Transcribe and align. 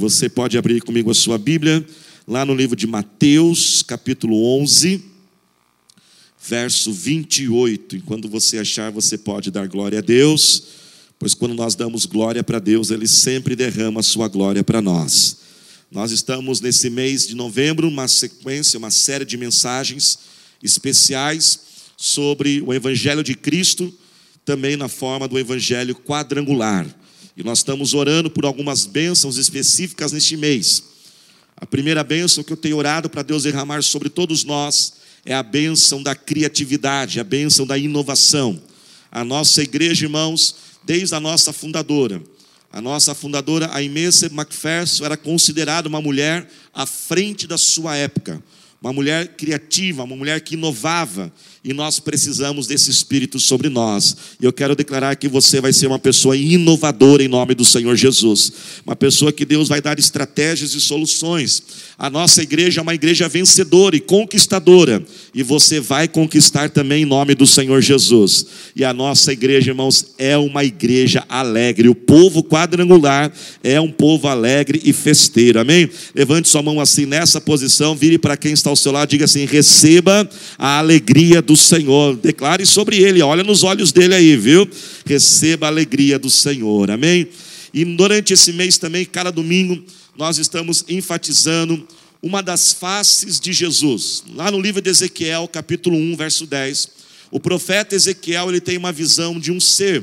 Você 0.00 0.30
pode 0.30 0.56
abrir 0.56 0.80
comigo 0.80 1.10
a 1.10 1.14
sua 1.14 1.36
Bíblia, 1.36 1.86
lá 2.26 2.42
no 2.46 2.54
livro 2.54 2.74
de 2.74 2.86
Mateus, 2.86 3.82
capítulo 3.82 4.58
11, 4.58 5.04
verso 6.42 6.90
28. 6.90 7.96
E 7.96 8.00
quando 8.00 8.26
você 8.26 8.56
achar, 8.56 8.90
você 8.90 9.18
pode 9.18 9.50
dar 9.50 9.68
glória 9.68 9.98
a 9.98 10.00
Deus, 10.00 10.62
pois 11.18 11.34
quando 11.34 11.54
nós 11.54 11.74
damos 11.74 12.06
glória 12.06 12.42
para 12.42 12.58
Deus, 12.58 12.90
Ele 12.90 13.06
sempre 13.06 13.54
derrama 13.54 14.00
a 14.00 14.02
sua 14.02 14.26
glória 14.26 14.64
para 14.64 14.80
nós. 14.80 15.36
Nós 15.90 16.12
estamos 16.12 16.62
nesse 16.62 16.88
mês 16.88 17.28
de 17.28 17.36
novembro, 17.36 17.86
uma 17.86 18.08
sequência, 18.08 18.78
uma 18.78 18.90
série 18.90 19.26
de 19.26 19.36
mensagens 19.36 20.18
especiais 20.62 21.60
sobre 21.94 22.62
o 22.62 22.72
Evangelho 22.72 23.22
de 23.22 23.34
Cristo, 23.34 23.92
também 24.46 24.78
na 24.78 24.88
forma 24.88 25.28
do 25.28 25.38
Evangelho 25.38 25.94
quadrangular. 25.94 26.86
E 27.40 27.42
nós 27.42 27.60
estamos 27.60 27.94
orando 27.94 28.28
por 28.28 28.44
algumas 28.44 28.84
bênçãos 28.84 29.38
específicas 29.38 30.12
neste 30.12 30.36
mês. 30.36 30.82
A 31.56 31.64
primeira 31.64 32.04
bênção 32.04 32.44
que 32.44 32.52
eu 32.52 32.56
tenho 32.56 32.76
orado 32.76 33.08
para 33.08 33.22
Deus 33.22 33.44
derramar 33.44 33.82
sobre 33.82 34.10
todos 34.10 34.44
nós 34.44 34.92
é 35.24 35.32
a 35.34 35.42
bênção 35.42 36.02
da 36.02 36.14
criatividade, 36.14 37.18
a 37.18 37.24
bênção 37.24 37.66
da 37.66 37.78
inovação. 37.78 38.60
A 39.10 39.24
nossa 39.24 39.62
igreja, 39.62 40.04
irmãos, 40.04 40.54
desde 40.84 41.14
a 41.14 41.20
nossa 41.20 41.50
fundadora, 41.50 42.22
a 42.70 42.78
nossa 42.78 43.14
fundadora, 43.14 43.70
a 43.72 43.80
Inês 43.80 44.22
Macpherson, 44.30 45.06
era 45.06 45.16
considerada 45.16 45.88
uma 45.88 46.02
mulher 46.02 46.46
à 46.74 46.84
frente 46.84 47.46
da 47.46 47.56
sua 47.56 47.96
época, 47.96 48.42
uma 48.80 48.94
mulher 48.94 49.28
criativa, 49.36 50.04
uma 50.04 50.16
mulher 50.16 50.40
que 50.40 50.54
inovava, 50.54 51.30
e 51.62 51.74
nós 51.74 52.00
precisamos 52.00 52.66
desse 52.66 52.90
Espírito 52.90 53.38
sobre 53.38 53.68
nós. 53.68 54.16
E 54.40 54.46
eu 54.46 54.52
quero 54.52 54.74
declarar 54.74 55.14
que 55.16 55.28
você 55.28 55.60
vai 55.60 55.74
ser 55.74 55.86
uma 55.86 55.98
pessoa 55.98 56.34
inovadora 56.34 57.22
em 57.22 57.28
nome 57.28 57.54
do 57.54 57.66
Senhor 57.66 57.94
Jesus. 57.94 58.50
Uma 58.86 58.96
pessoa 58.96 59.30
que 59.30 59.44
Deus 59.44 59.68
vai 59.68 59.82
dar 59.82 59.98
estratégias 59.98 60.72
e 60.72 60.80
soluções. 60.80 61.62
A 61.98 62.08
nossa 62.08 62.42
igreja 62.42 62.80
é 62.80 62.82
uma 62.82 62.94
igreja 62.94 63.28
vencedora 63.28 63.94
e 63.94 64.00
conquistadora. 64.00 65.04
E 65.34 65.42
você 65.42 65.78
vai 65.80 66.08
conquistar 66.08 66.70
também 66.70 67.02
em 67.02 67.06
nome 67.06 67.34
do 67.34 67.46
Senhor 67.46 67.82
Jesus. 67.82 68.46
E 68.74 68.82
a 68.82 68.94
nossa 68.94 69.30
igreja, 69.30 69.72
irmãos, 69.72 70.14
é 70.16 70.38
uma 70.38 70.64
igreja 70.64 71.22
alegre. 71.28 71.90
O 71.90 71.94
povo 71.94 72.42
quadrangular 72.42 73.30
é 73.62 73.78
um 73.78 73.92
povo 73.92 74.28
alegre 74.28 74.80
e 74.82 74.94
festeiro. 74.94 75.60
Amém? 75.60 75.90
Levante 76.14 76.48
sua 76.48 76.62
mão 76.62 76.80
assim 76.80 77.04
nessa 77.04 77.38
posição, 77.38 77.94
vire 77.94 78.16
para 78.16 78.34
quem 78.34 78.54
está 78.54 78.69
ao 78.70 78.76
seu 78.76 78.92
lado, 78.92 79.10
diga 79.10 79.24
assim: 79.24 79.44
receba 79.44 80.28
a 80.58 80.78
alegria 80.78 81.42
do 81.42 81.56
Senhor. 81.56 82.16
Declare 82.16 82.64
sobre 82.64 83.02
ele, 83.02 83.22
olha 83.22 83.42
nos 83.42 83.62
olhos 83.62 83.92
dele 83.92 84.14
aí, 84.14 84.36
viu? 84.36 84.68
Receba 85.04 85.66
a 85.66 85.68
alegria 85.68 86.18
do 86.18 86.30
Senhor, 86.30 86.90
amém? 86.90 87.28
E 87.72 87.84
durante 87.84 88.32
esse 88.32 88.52
mês 88.52 88.78
também, 88.78 89.04
cada 89.04 89.30
domingo, 89.30 89.82
nós 90.16 90.38
estamos 90.38 90.84
enfatizando 90.88 91.86
uma 92.22 92.42
das 92.42 92.72
faces 92.72 93.40
de 93.40 93.52
Jesus. 93.52 94.24
Lá 94.34 94.50
no 94.50 94.60
livro 94.60 94.82
de 94.82 94.90
Ezequiel, 94.90 95.48
capítulo 95.48 95.96
1, 95.96 96.16
verso 96.16 96.46
10, 96.46 96.88
o 97.30 97.40
profeta 97.40 97.94
Ezequiel, 97.94 98.48
ele 98.48 98.60
tem 98.60 98.76
uma 98.76 98.92
visão 98.92 99.38
de 99.38 99.52
um 99.52 99.60
ser. 99.60 100.02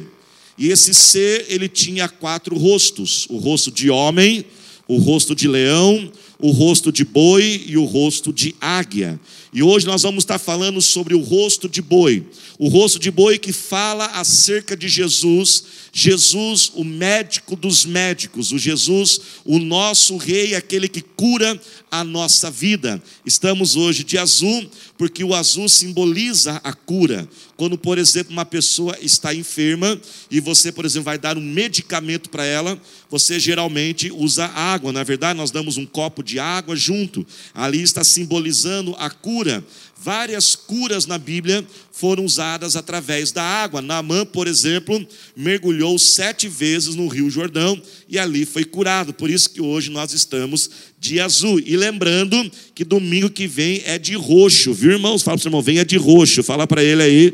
E 0.57 0.69
esse 0.69 0.93
ser, 0.93 1.45
ele 1.49 1.67
tinha 1.67 2.07
quatro 2.07 2.57
rostos: 2.57 3.27
o 3.29 3.37
rosto 3.37 3.69
de 3.69 3.89
homem, 3.89 4.45
o 4.87 4.97
rosto 4.97 5.35
de 5.35 5.47
leão, 5.47 6.11
o 6.39 6.52
rosto 6.52 6.91
de 6.91 7.03
boi 7.03 7.63
e 7.67 7.77
o 7.77 7.83
rosto 7.83 8.31
de 8.31 8.55
águia. 8.61 9.19
E 9.52 9.63
hoje 9.63 9.88
nós 9.88 10.03
vamos 10.03 10.23
estar 10.23 10.38
falando 10.38 10.81
sobre 10.81 11.16
o 11.16 11.21
rosto 11.21 11.67
de 11.67 11.81
boi. 11.81 12.23
O 12.59 12.67
rosto 12.67 12.99
de 12.99 13.09
boi 13.09 13.39
que 13.39 13.52
fala 13.52 14.05
acerca 14.07 14.75
de 14.75 14.88
Jesus, 14.88 15.63
Jesus, 15.91 16.71
o 16.75 16.83
médico 16.83 17.55
dos 17.55 17.85
médicos, 17.85 18.52
o 18.52 18.58
Jesus, 18.58 19.19
o 19.45 19.58
nosso 19.58 20.17
rei, 20.17 20.53
aquele 20.53 20.88
que 20.88 21.02
cura 21.02 21.59
a 21.89 22.03
nossa 22.03 22.52
vida. 22.52 23.02
Estamos 23.25 23.75
hoje 23.75 24.03
de 24.03 24.17
azul, 24.17 24.69
porque 24.97 25.23
o 25.23 25.33
azul 25.33 25.67
simboliza 25.69 26.61
a 26.63 26.73
cura. 26.73 27.27
Quando, 27.55 27.77
por 27.77 27.98
exemplo, 27.98 28.33
uma 28.33 28.45
pessoa 28.45 28.95
está 29.02 29.33
enferma 29.33 29.99
e 30.30 30.39
você, 30.39 30.71
por 30.71 30.86
exemplo, 30.86 31.05
vai 31.05 31.17
dar 31.17 31.37
um 31.37 31.42
medicamento 31.42 32.30
para 32.30 32.45
ela, 32.45 32.80
você 33.09 33.39
geralmente 33.39 34.11
usa 34.11 34.45
água, 34.45 34.92
na 34.92 34.99
é 34.99 35.04
verdade, 35.04 35.37
nós 35.37 35.49
damos 35.49 35.77
um 35.77 35.86
copo 35.86 36.21
de 36.27 36.38
água 36.39 36.76
junto. 36.76 37.26
Ali 37.54 37.82
está 37.82 38.04
simbolizando 38.04 38.93
a 38.99 39.10
cura. 39.10 39.64
Várias 39.99 40.55
curas 40.55 41.08
na 41.08 41.17
Bíblia 41.17 41.65
foram 41.92 42.23
usadas 42.23 42.76
através 42.76 43.32
da 43.32 43.42
água. 43.42 43.82
Naamã, 43.82 44.26
por 44.26 44.45
exemplo, 44.45 45.04
mergulhou 45.36 45.98
sete 45.98 46.48
vezes 46.48 46.93
no 46.93 47.08
Rio 47.08 47.30
Jordão 47.30 47.82
e 48.08 48.20
ali 48.20 48.45
foi 48.45 48.64
curado. 48.64 49.14
Por 49.14 49.30
isso 49.30 49.49
que 49.49 49.61
hoje 49.61 49.89
nós 49.89 50.14
estamos 50.14 50.70
de 50.99 51.20
azul. 51.20 51.60
E 51.60 51.76
lembrando 51.76 52.52
que 52.76 52.83
domingo 52.83 53.30
que 53.30 53.48
vem 53.48 53.82
é 53.86 53.98
de 53.98 54.14
roxo, 54.16 54.73
viu, 54.73 54.92
irmãos? 54.92 55.23
Fala 55.23 55.37
para 55.37 55.39
o 55.39 55.43
seu 55.43 55.49
irmão, 55.49 55.61
vem 55.61 55.80
é 55.80 55.86
de 55.86 55.98
roxo. 55.98 56.43
Fala 56.43 56.67
para 56.67 56.83
ele 56.83 57.02
aí 57.02 57.33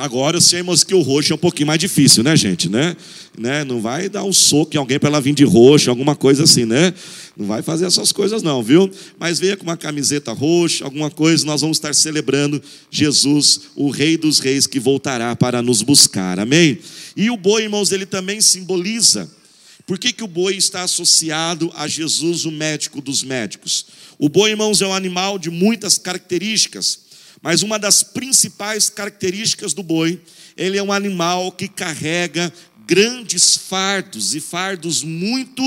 Agora, 0.00 0.38
eu 0.38 0.40
sei, 0.40 0.62
que 0.86 0.94
o 0.94 1.02
roxo 1.02 1.32
é 1.32 1.36
um 1.36 1.38
pouquinho 1.38 1.66
mais 1.66 1.78
difícil, 1.78 2.24
né, 2.24 2.34
gente? 2.34 2.70
Né? 2.70 2.96
né? 3.38 3.64
Não 3.64 3.82
vai 3.82 4.08
dar 4.08 4.24
um 4.24 4.32
soco 4.32 4.74
em 4.74 4.78
alguém 4.78 4.98
para 4.98 5.10
ela 5.10 5.20
vir 5.20 5.34
de 5.34 5.44
roxo, 5.44 5.90
alguma 5.90 6.16
coisa 6.16 6.44
assim, 6.44 6.64
né? 6.64 6.94
Não 7.36 7.46
vai 7.46 7.60
fazer 7.60 7.84
essas 7.84 8.10
coisas, 8.10 8.42
não, 8.42 8.62
viu? 8.62 8.90
Mas 9.18 9.38
venha 9.38 9.58
com 9.58 9.62
uma 9.62 9.76
camiseta 9.76 10.32
roxa, 10.32 10.84
alguma 10.86 11.10
coisa, 11.10 11.44
nós 11.44 11.60
vamos 11.60 11.76
estar 11.76 11.94
celebrando 11.94 12.62
Jesus, 12.90 13.60
o 13.76 13.90
Rei 13.90 14.16
dos 14.16 14.38
Reis, 14.38 14.66
que 14.66 14.80
voltará 14.80 15.36
para 15.36 15.60
nos 15.60 15.82
buscar, 15.82 16.38
amém? 16.38 16.78
E 17.14 17.30
o 17.30 17.36
boi, 17.36 17.64
irmãos, 17.64 17.92
ele 17.92 18.06
também 18.06 18.40
simboliza. 18.40 19.30
Por 19.86 19.98
que, 19.98 20.14
que 20.14 20.24
o 20.24 20.28
boi 20.28 20.56
está 20.56 20.82
associado 20.82 21.70
a 21.74 21.86
Jesus, 21.86 22.46
o 22.46 22.50
médico 22.50 23.02
dos 23.02 23.22
médicos? 23.22 23.84
O 24.18 24.30
boi, 24.30 24.50
irmãos, 24.50 24.80
é 24.80 24.86
um 24.86 24.94
animal 24.94 25.38
de 25.38 25.50
muitas 25.50 25.98
características. 25.98 27.10
Mas 27.42 27.62
uma 27.62 27.78
das 27.78 28.02
principais 28.02 28.90
características 28.90 29.72
do 29.72 29.82
boi, 29.82 30.20
ele 30.56 30.76
é 30.76 30.82
um 30.82 30.92
animal 30.92 31.50
que 31.52 31.68
carrega 31.68 32.52
grandes 32.86 33.56
fardos 33.56 34.34
e 34.34 34.40
fardos 34.40 35.02
muito 35.02 35.62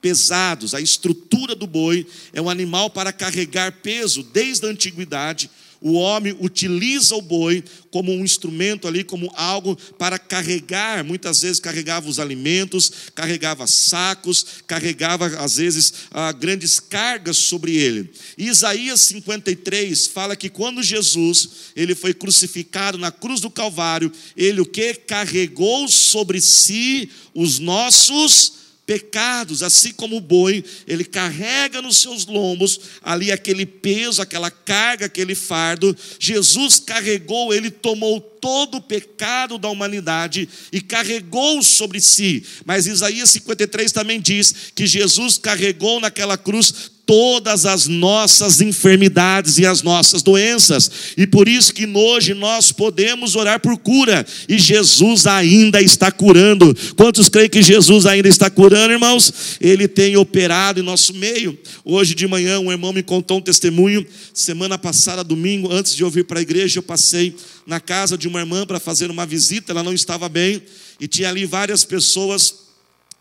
pesados. 0.00 0.74
A 0.74 0.80
estrutura 0.80 1.54
do 1.54 1.66
boi 1.66 2.06
é 2.32 2.40
um 2.40 2.48
animal 2.48 2.88
para 2.90 3.12
carregar 3.12 3.72
peso 3.82 4.22
desde 4.22 4.66
a 4.66 4.70
antiguidade 4.70 5.50
o 5.80 5.92
homem 5.94 6.36
utiliza 6.38 7.14
o 7.14 7.22
boi 7.22 7.64
como 7.90 8.12
um 8.12 8.22
instrumento 8.22 8.86
ali, 8.86 9.02
como 9.02 9.32
algo 9.34 9.76
para 9.98 10.18
carregar, 10.18 11.02
muitas 11.02 11.40
vezes 11.40 11.58
carregava 11.58 12.08
os 12.08 12.20
alimentos, 12.20 12.92
carregava 13.14 13.66
sacos, 13.66 14.44
carregava 14.66 15.26
às 15.26 15.56
vezes 15.56 15.92
ah, 16.10 16.32
grandes 16.32 16.78
cargas 16.78 17.38
sobre 17.38 17.76
ele. 17.76 18.10
E 18.36 18.48
Isaías 18.48 19.00
53 19.00 20.06
fala 20.08 20.36
que 20.36 20.50
quando 20.50 20.82
Jesus 20.82 21.48
ele 21.74 21.94
foi 21.94 22.12
crucificado 22.12 22.98
na 22.98 23.10
cruz 23.10 23.40
do 23.40 23.50
Calvário, 23.50 24.12
ele 24.36 24.60
o 24.60 24.66
que 24.66 24.94
carregou 24.94 25.88
sobre 25.88 26.40
si 26.40 27.10
os 27.34 27.58
nossos 27.58 28.59
pecados, 28.90 29.62
assim 29.62 29.92
como 29.92 30.16
o 30.16 30.20
boi, 30.20 30.64
ele 30.84 31.04
carrega 31.04 31.80
nos 31.80 31.98
seus 31.98 32.26
lombos 32.26 32.80
ali 33.00 33.30
aquele 33.30 33.64
peso, 33.64 34.20
aquela 34.20 34.50
carga, 34.50 35.06
aquele 35.06 35.36
fardo. 35.36 35.96
Jesus 36.18 36.80
carregou, 36.80 37.54
ele 37.54 37.70
tomou 37.70 38.20
todo 38.20 38.78
o 38.78 38.80
pecado 38.80 39.58
da 39.58 39.68
humanidade 39.68 40.48
e 40.72 40.80
carregou 40.80 41.62
sobre 41.62 42.00
si. 42.00 42.44
Mas 42.64 42.88
Isaías 42.88 43.30
53 43.30 43.92
também 43.92 44.20
diz 44.20 44.52
que 44.74 44.88
Jesus 44.88 45.38
carregou 45.38 46.00
naquela 46.00 46.36
cruz 46.36 46.90
todas 47.10 47.66
as 47.66 47.88
nossas 47.88 48.60
enfermidades 48.60 49.58
e 49.58 49.66
as 49.66 49.82
nossas 49.82 50.22
doenças. 50.22 50.88
E 51.16 51.26
por 51.26 51.48
isso 51.48 51.74
que 51.74 51.84
hoje 51.84 52.34
nós 52.34 52.70
podemos 52.70 53.34
orar 53.34 53.58
por 53.58 53.76
cura 53.78 54.24
e 54.48 54.56
Jesus 54.56 55.26
ainda 55.26 55.82
está 55.82 56.12
curando. 56.12 56.72
Quantos 56.94 57.28
creem 57.28 57.50
que 57.50 57.62
Jesus 57.62 58.06
ainda 58.06 58.28
está 58.28 58.48
curando, 58.48 58.92
irmãos? 58.92 59.58
Ele 59.60 59.88
tem 59.88 60.16
operado 60.16 60.78
em 60.78 60.84
nosso 60.84 61.12
meio. 61.12 61.58
Hoje 61.84 62.14
de 62.14 62.28
manhã 62.28 62.60
um 62.60 62.70
irmão 62.70 62.92
me 62.92 63.02
contou 63.02 63.38
um 63.38 63.42
testemunho. 63.42 64.06
Semana 64.32 64.78
passada, 64.78 65.24
domingo, 65.24 65.72
antes 65.72 65.96
de 65.96 66.04
eu 66.04 66.10
vir 66.10 66.26
para 66.26 66.38
a 66.38 66.42
igreja, 66.42 66.78
eu 66.78 66.82
passei 66.84 67.34
na 67.66 67.80
casa 67.80 68.16
de 68.16 68.28
uma 68.28 68.38
irmã 68.38 68.64
para 68.64 68.78
fazer 68.78 69.10
uma 69.10 69.26
visita, 69.26 69.72
ela 69.72 69.82
não 69.82 69.92
estava 69.92 70.28
bem 70.28 70.62
e 71.00 71.08
tinha 71.08 71.28
ali 71.28 71.44
várias 71.44 71.84
pessoas 71.84 72.69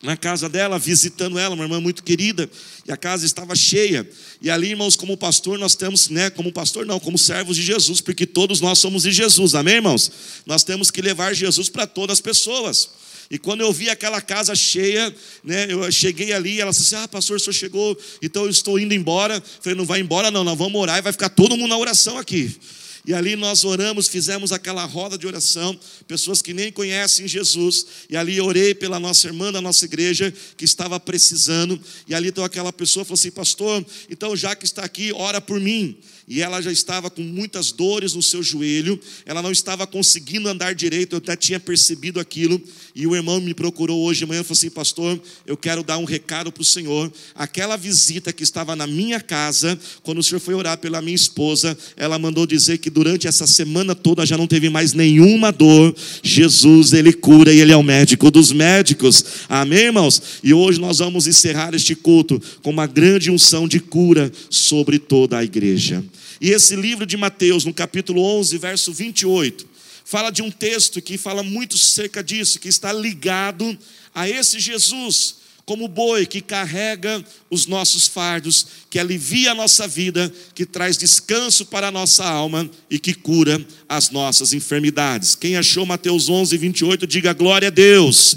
na 0.01 0.15
casa 0.15 0.47
dela, 0.47 0.79
visitando 0.79 1.37
ela, 1.37 1.55
uma 1.55 1.65
irmã 1.65 1.81
muito 1.81 2.03
querida, 2.03 2.49
e 2.87 2.91
a 2.91 2.95
casa 2.95 3.25
estava 3.25 3.55
cheia. 3.55 4.09
E 4.41 4.49
ali, 4.49 4.69
irmãos, 4.69 4.95
como 4.95 5.17
pastor, 5.17 5.59
nós 5.59 5.75
temos, 5.75 6.09
né, 6.09 6.29
como 6.29 6.53
pastor 6.53 6.85
não, 6.85 6.99
como 6.99 7.17
servos 7.17 7.57
de 7.57 7.63
Jesus, 7.63 7.99
porque 7.99 8.25
todos 8.25 8.61
nós 8.61 8.79
somos 8.79 9.03
de 9.03 9.11
Jesus, 9.11 9.55
amém, 9.55 9.75
irmãos? 9.75 10.11
Nós 10.45 10.63
temos 10.63 10.89
que 10.89 11.01
levar 11.01 11.33
Jesus 11.33 11.67
para 11.67 11.85
todas 11.85 12.17
as 12.17 12.21
pessoas. 12.21 12.89
E 13.31 13.37
quando 13.37 13.61
eu 13.61 13.71
vi 13.71 13.89
aquela 13.89 14.21
casa 14.21 14.55
cheia, 14.55 15.13
né, 15.43 15.67
eu 15.69 15.91
cheguei 15.91 16.33
ali, 16.33 16.59
ela 16.59 16.71
disse 16.71 16.95
assim: 16.95 17.03
Ah, 17.03 17.07
pastor, 17.07 17.37
o 17.37 17.39
senhor 17.39 17.53
chegou, 17.53 17.95
então 18.23 18.45
eu 18.45 18.49
estou 18.49 18.79
indo 18.79 18.91
embora. 18.91 19.35
Eu 19.35 19.43
falei: 19.61 19.77
Não 19.77 19.85
vai 19.85 19.99
embora, 19.99 20.31
não, 20.31 20.43
nós 20.43 20.57
vamos 20.57 20.81
orar 20.81 20.97
e 20.97 21.01
vai 21.01 21.11
ficar 21.11 21.29
todo 21.29 21.55
mundo 21.55 21.69
na 21.69 21.77
oração 21.77 22.17
aqui. 22.17 22.57
E 23.05 23.13
ali 23.13 23.35
nós 23.35 23.63
oramos, 23.63 24.07
fizemos 24.07 24.51
aquela 24.51 24.85
roda 24.85 25.17
de 25.17 25.25
oração, 25.25 25.77
pessoas 26.07 26.41
que 26.41 26.53
nem 26.53 26.71
conhecem 26.71 27.27
Jesus. 27.27 27.85
E 28.09 28.17
ali 28.17 28.39
orei 28.39 28.73
pela 28.73 28.99
nossa 28.99 29.27
irmã 29.27 29.51
da 29.51 29.61
nossa 29.61 29.85
igreja 29.85 30.33
que 30.57 30.65
estava 30.65 30.99
precisando. 30.99 31.79
E 32.07 32.13
ali 32.13 32.29
então 32.29 32.43
aquela 32.43 32.71
pessoa 32.71 33.03
falou 33.05 33.15
assim: 33.15 33.31
Pastor, 33.31 33.85
então 34.09 34.35
já 34.35 34.55
que 34.55 34.65
está 34.65 34.83
aqui, 34.83 35.11
ora 35.13 35.39
por 35.41 35.59
mim 35.59 35.97
e 36.29 36.43
ela 36.43 36.61
já 36.61 36.71
estava 36.71 37.09
com 37.09 37.23
muitas 37.23 37.71
dores 37.71 38.13
no 38.13 38.21
seu 38.21 38.43
joelho, 38.43 38.99
ela 39.25 39.41
não 39.41 39.51
estava 39.51 39.87
conseguindo 39.87 40.47
andar 40.47 40.75
direito, 40.75 41.13
eu 41.13 41.17
até 41.17 41.35
tinha 41.35 41.59
percebido 41.59 42.19
aquilo, 42.19 42.61
e 42.93 43.07
o 43.07 43.15
irmão 43.15 43.41
me 43.41 43.53
procurou 43.53 43.99
hoje 44.03 44.19
de 44.19 44.25
manhã 44.27 44.41
e 44.41 44.43
falou 44.43 44.57
assim: 44.57 44.69
Pastor, 44.69 45.19
eu 45.47 45.57
quero 45.57 45.83
dar 45.83 45.97
um 45.97 46.03
recado 46.03 46.51
para 46.51 46.61
o 46.61 46.65
Senhor. 46.65 47.11
Aquela 47.33 47.75
visita 47.77 48.31
que 48.31 48.43
estava 48.43 48.75
na 48.75 48.85
minha 48.85 49.19
casa, 49.19 49.79
quando 50.03 50.19
o 50.19 50.23
Senhor 50.23 50.39
foi 50.39 50.53
orar 50.53 50.77
pela 50.77 51.01
minha 51.01 51.15
esposa, 51.15 51.77
ela 51.97 52.19
mandou 52.19 52.45
dizer 52.45 52.77
que 52.77 52.89
durante 52.89 53.27
essa 53.27 53.47
semana 53.47 53.95
toda 53.95 54.25
já 54.25 54.37
não 54.37 54.45
teve 54.45 54.69
mais 54.69 54.93
nenhuma 54.93 55.51
dor. 55.51 55.95
Jesus, 56.21 56.93
Ele 56.93 57.11
cura 57.11 57.51
e 57.51 57.59
Ele 57.59 57.71
é 57.71 57.77
o 57.77 57.83
médico 57.83 58.29
dos 58.29 58.51
médicos. 58.51 59.23
Amém, 59.47 59.85
irmãos? 59.85 60.21
E 60.43 60.53
hoje 60.53 60.79
nós 60.79 60.99
vamos 60.99 61.25
encerrar 61.25 61.73
este 61.73 61.95
culto 61.95 62.39
com 62.61 62.69
uma 62.69 62.85
grande 62.85 63.31
unção 63.31 63.67
de 63.67 63.79
cura 63.79 64.31
sobre 64.49 64.99
toda 64.99 65.37
a 65.37 65.43
igreja. 65.43 66.03
E 66.41 66.51
esse 66.51 66.75
livro 66.75 67.05
de 67.05 67.17
Mateus, 67.17 67.65
no 67.65 67.73
capítulo 67.73 68.21
11, 68.21 68.57
verso 68.57 68.93
28, 68.93 69.67
fala 70.05 70.31
de 70.31 70.41
um 70.41 70.49
texto 70.49 71.01
que 71.01 71.17
fala 71.17 71.43
muito 71.43 71.77
cerca 71.77 72.23
disso, 72.23 72.59
que 72.59 72.69
está 72.69 72.93
ligado 72.93 73.77
a 74.13 74.27
esse 74.27 74.59
Jesus, 74.59 75.35
como 75.65 75.87
boi 75.87 76.25
que 76.25 76.41
carrega 76.41 77.23
os 77.47 77.67
nossos 77.67 78.07
fardos, 78.07 78.65
que 78.89 78.97
alivia 78.97 79.51
a 79.51 79.55
nossa 79.55 79.87
vida, 79.87 80.33
que 80.55 80.65
traz 80.65 80.97
descanso 80.97 81.65
para 81.65 81.89
a 81.89 81.91
nossa 81.91 82.25
alma 82.25 82.67
e 82.89 82.97
que 82.97 83.13
cura 83.13 83.63
as 83.87 84.09
nossas 84.09 84.51
enfermidades. 84.51 85.35
Quem 85.35 85.57
achou 85.57 85.85
Mateus 85.85 86.27
11, 86.27 86.57
28, 86.57 87.05
diga 87.05 87.33
glória 87.33 87.67
a 87.67 87.71
Deus. 87.71 88.35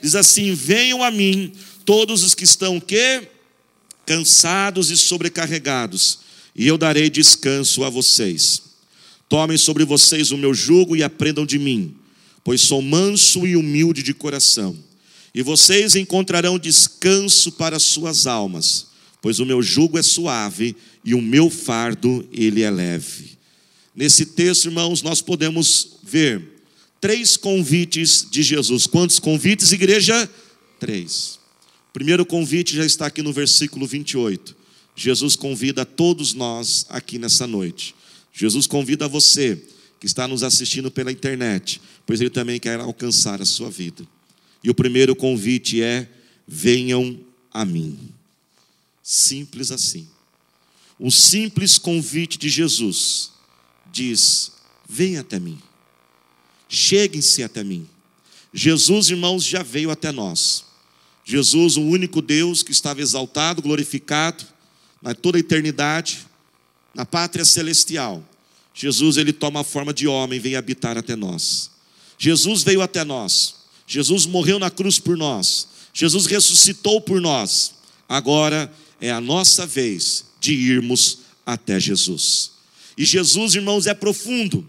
Diz 0.00 0.14
assim: 0.14 0.54
Venham 0.54 1.04
a 1.04 1.10
mim 1.10 1.52
todos 1.84 2.22
os 2.22 2.34
que 2.34 2.44
estão 2.44 2.80
que 2.80 3.28
cansados 4.06 4.90
e 4.90 4.96
sobrecarregados, 4.96 6.20
e 6.54 6.66
eu 6.66 6.78
darei 6.78 7.10
descanso 7.10 7.84
a 7.84 7.90
vocês. 7.90 8.62
Tomem 9.28 9.56
sobre 9.56 9.84
vocês 9.84 10.30
o 10.30 10.38
meu 10.38 10.54
jugo 10.54 10.94
e 10.94 11.02
aprendam 11.02 11.44
de 11.44 11.58
mim, 11.58 11.94
pois 12.44 12.60
sou 12.60 12.80
manso 12.80 13.46
e 13.46 13.56
humilde 13.56 14.02
de 14.02 14.14
coração. 14.14 14.76
E 15.34 15.42
vocês 15.42 15.96
encontrarão 15.96 16.58
descanso 16.58 17.50
para 17.52 17.78
suas 17.78 18.26
almas, 18.26 18.86
pois 19.20 19.40
o 19.40 19.46
meu 19.46 19.60
jugo 19.60 19.98
é 19.98 20.02
suave 20.02 20.76
e 21.04 21.14
o 21.14 21.20
meu 21.20 21.50
fardo 21.50 22.26
ele 22.32 22.62
é 22.62 22.70
leve. 22.70 23.34
Nesse 23.96 24.26
texto, 24.26 24.66
irmãos, 24.66 25.02
nós 25.02 25.20
podemos 25.20 25.98
ver 26.02 26.54
três 27.00 27.36
convites 27.36 28.26
de 28.30 28.42
Jesus. 28.42 28.86
Quantos 28.86 29.18
convites, 29.18 29.72
igreja? 29.72 30.28
Três. 30.78 31.38
O 31.90 31.92
primeiro 31.92 32.24
convite 32.24 32.74
já 32.74 32.84
está 32.84 33.06
aqui 33.06 33.22
no 33.22 33.32
versículo 33.32 33.86
28. 33.86 34.63
Jesus 34.96 35.34
convida 35.34 35.84
todos 35.84 36.34
nós 36.34 36.86
aqui 36.88 37.18
nessa 37.18 37.46
noite. 37.46 37.94
Jesus 38.32 38.66
convida 38.66 39.08
você 39.08 39.60
que 39.98 40.06
está 40.06 40.28
nos 40.28 40.42
assistindo 40.42 40.90
pela 40.90 41.10
internet, 41.10 41.80
pois 42.06 42.20
ele 42.20 42.30
também 42.30 42.60
quer 42.60 42.78
alcançar 42.80 43.40
a 43.40 43.46
sua 43.46 43.70
vida. 43.70 44.06
E 44.62 44.70
o 44.70 44.74
primeiro 44.74 45.14
convite 45.14 45.82
é: 45.82 46.08
venham 46.46 47.18
a 47.52 47.64
mim. 47.64 47.98
Simples 49.02 49.70
assim. 49.70 50.08
O 50.98 51.10
simples 51.10 51.78
convite 51.78 52.38
de 52.38 52.48
Jesus 52.48 53.30
diz: 53.92 54.52
venha 54.88 55.20
até 55.20 55.38
mim. 55.38 55.58
Cheguem-se 56.68 57.42
até 57.42 57.62
mim. 57.62 57.86
Jesus, 58.52 59.10
irmãos, 59.10 59.44
já 59.44 59.62
veio 59.62 59.90
até 59.90 60.12
nós. 60.12 60.64
Jesus, 61.24 61.76
o 61.76 61.82
único 61.82 62.20
Deus 62.22 62.62
que 62.62 62.72
estava 62.72 63.00
exaltado, 63.00 63.62
glorificado, 63.62 64.44
na 65.04 65.14
toda 65.14 65.36
a 65.36 65.40
eternidade, 65.40 66.26
na 66.94 67.04
pátria 67.04 67.44
celestial, 67.44 68.26
Jesus 68.72 69.18
ele 69.18 69.32
toma 69.32 69.60
a 69.60 69.64
forma 69.64 69.92
de 69.92 70.08
homem, 70.08 70.40
vem 70.40 70.56
habitar 70.56 70.96
até 70.96 71.14
nós. 71.14 71.70
Jesus 72.18 72.62
veio 72.62 72.80
até 72.80 73.04
nós. 73.04 73.56
Jesus 73.86 74.24
morreu 74.24 74.58
na 74.58 74.70
cruz 74.70 74.98
por 74.98 75.16
nós. 75.16 75.68
Jesus 75.92 76.24
ressuscitou 76.24 77.00
por 77.00 77.20
nós. 77.20 77.74
Agora 78.08 78.72
é 79.00 79.10
a 79.10 79.20
nossa 79.20 79.66
vez 79.66 80.24
de 80.40 80.54
irmos 80.54 81.18
até 81.44 81.78
Jesus. 81.78 82.52
E 82.96 83.04
Jesus, 83.04 83.54
irmãos, 83.54 83.86
é 83.86 83.92
profundo, 83.92 84.66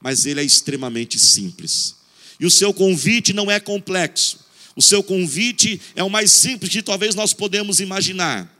mas 0.00 0.24
ele 0.24 0.40
é 0.40 0.44
extremamente 0.44 1.18
simples. 1.18 1.94
E 2.40 2.46
o 2.46 2.50
seu 2.50 2.72
convite 2.72 3.32
não 3.32 3.50
é 3.50 3.60
complexo. 3.60 4.38
O 4.74 4.82
seu 4.82 5.02
convite 5.02 5.80
é 5.94 6.02
o 6.02 6.10
mais 6.10 6.32
simples 6.32 6.72
que 6.72 6.82
talvez 6.82 7.14
nós 7.14 7.32
podemos 7.32 7.80
imaginar. 7.80 8.53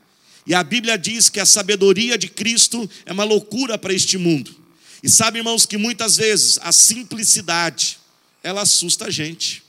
E 0.45 0.53
a 0.53 0.63
Bíblia 0.63 0.97
diz 0.97 1.29
que 1.29 1.39
a 1.39 1.45
sabedoria 1.45 2.17
de 2.17 2.27
Cristo 2.27 2.89
é 3.05 3.11
uma 3.11 3.23
loucura 3.23 3.77
para 3.77 3.93
este 3.93 4.17
mundo. 4.17 4.55
E 5.01 5.09
sabe, 5.09 5.39
irmãos, 5.39 5.65
que 5.65 5.77
muitas 5.77 6.17
vezes 6.17 6.59
a 6.61 6.71
simplicidade, 6.71 7.99
ela 8.43 8.61
assusta 8.61 9.05
a 9.05 9.09
gente. 9.09 9.63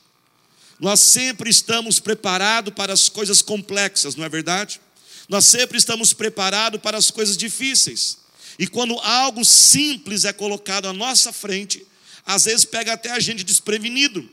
Nós 0.78 1.00
sempre 1.00 1.48
estamos 1.48 1.98
preparados 1.98 2.74
para 2.74 2.92
as 2.92 3.08
coisas 3.08 3.40
complexas, 3.40 4.14
não 4.16 4.24
é 4.24 4.28
verdade? 4.28 4.80
Nós 5.28 5.46
sempre 5.46 5.78
estamos 5.78 6.12
preparados 6.12 6.80
para 6.80 6.98
as 6.98 7.10
coisas 7.10 7.36
difíceis. 7.36 8.18
E 8.58 8.66
quando 8.66 8.98
algo 9.00 9.44
simples 9.44 10.24
é 10.24 10.32
colocado 10.32 10.86
à 10.86 10.92
nossa 10.92 11.32
frente, 11.32 11.86
às 12.24 12.44
vezes 12.44 12.64
pega 12.64 12.92
até 12.92 13.10
a 13.10 13.20
gente 13.20 13.44
desprevenido. 13.44 14.28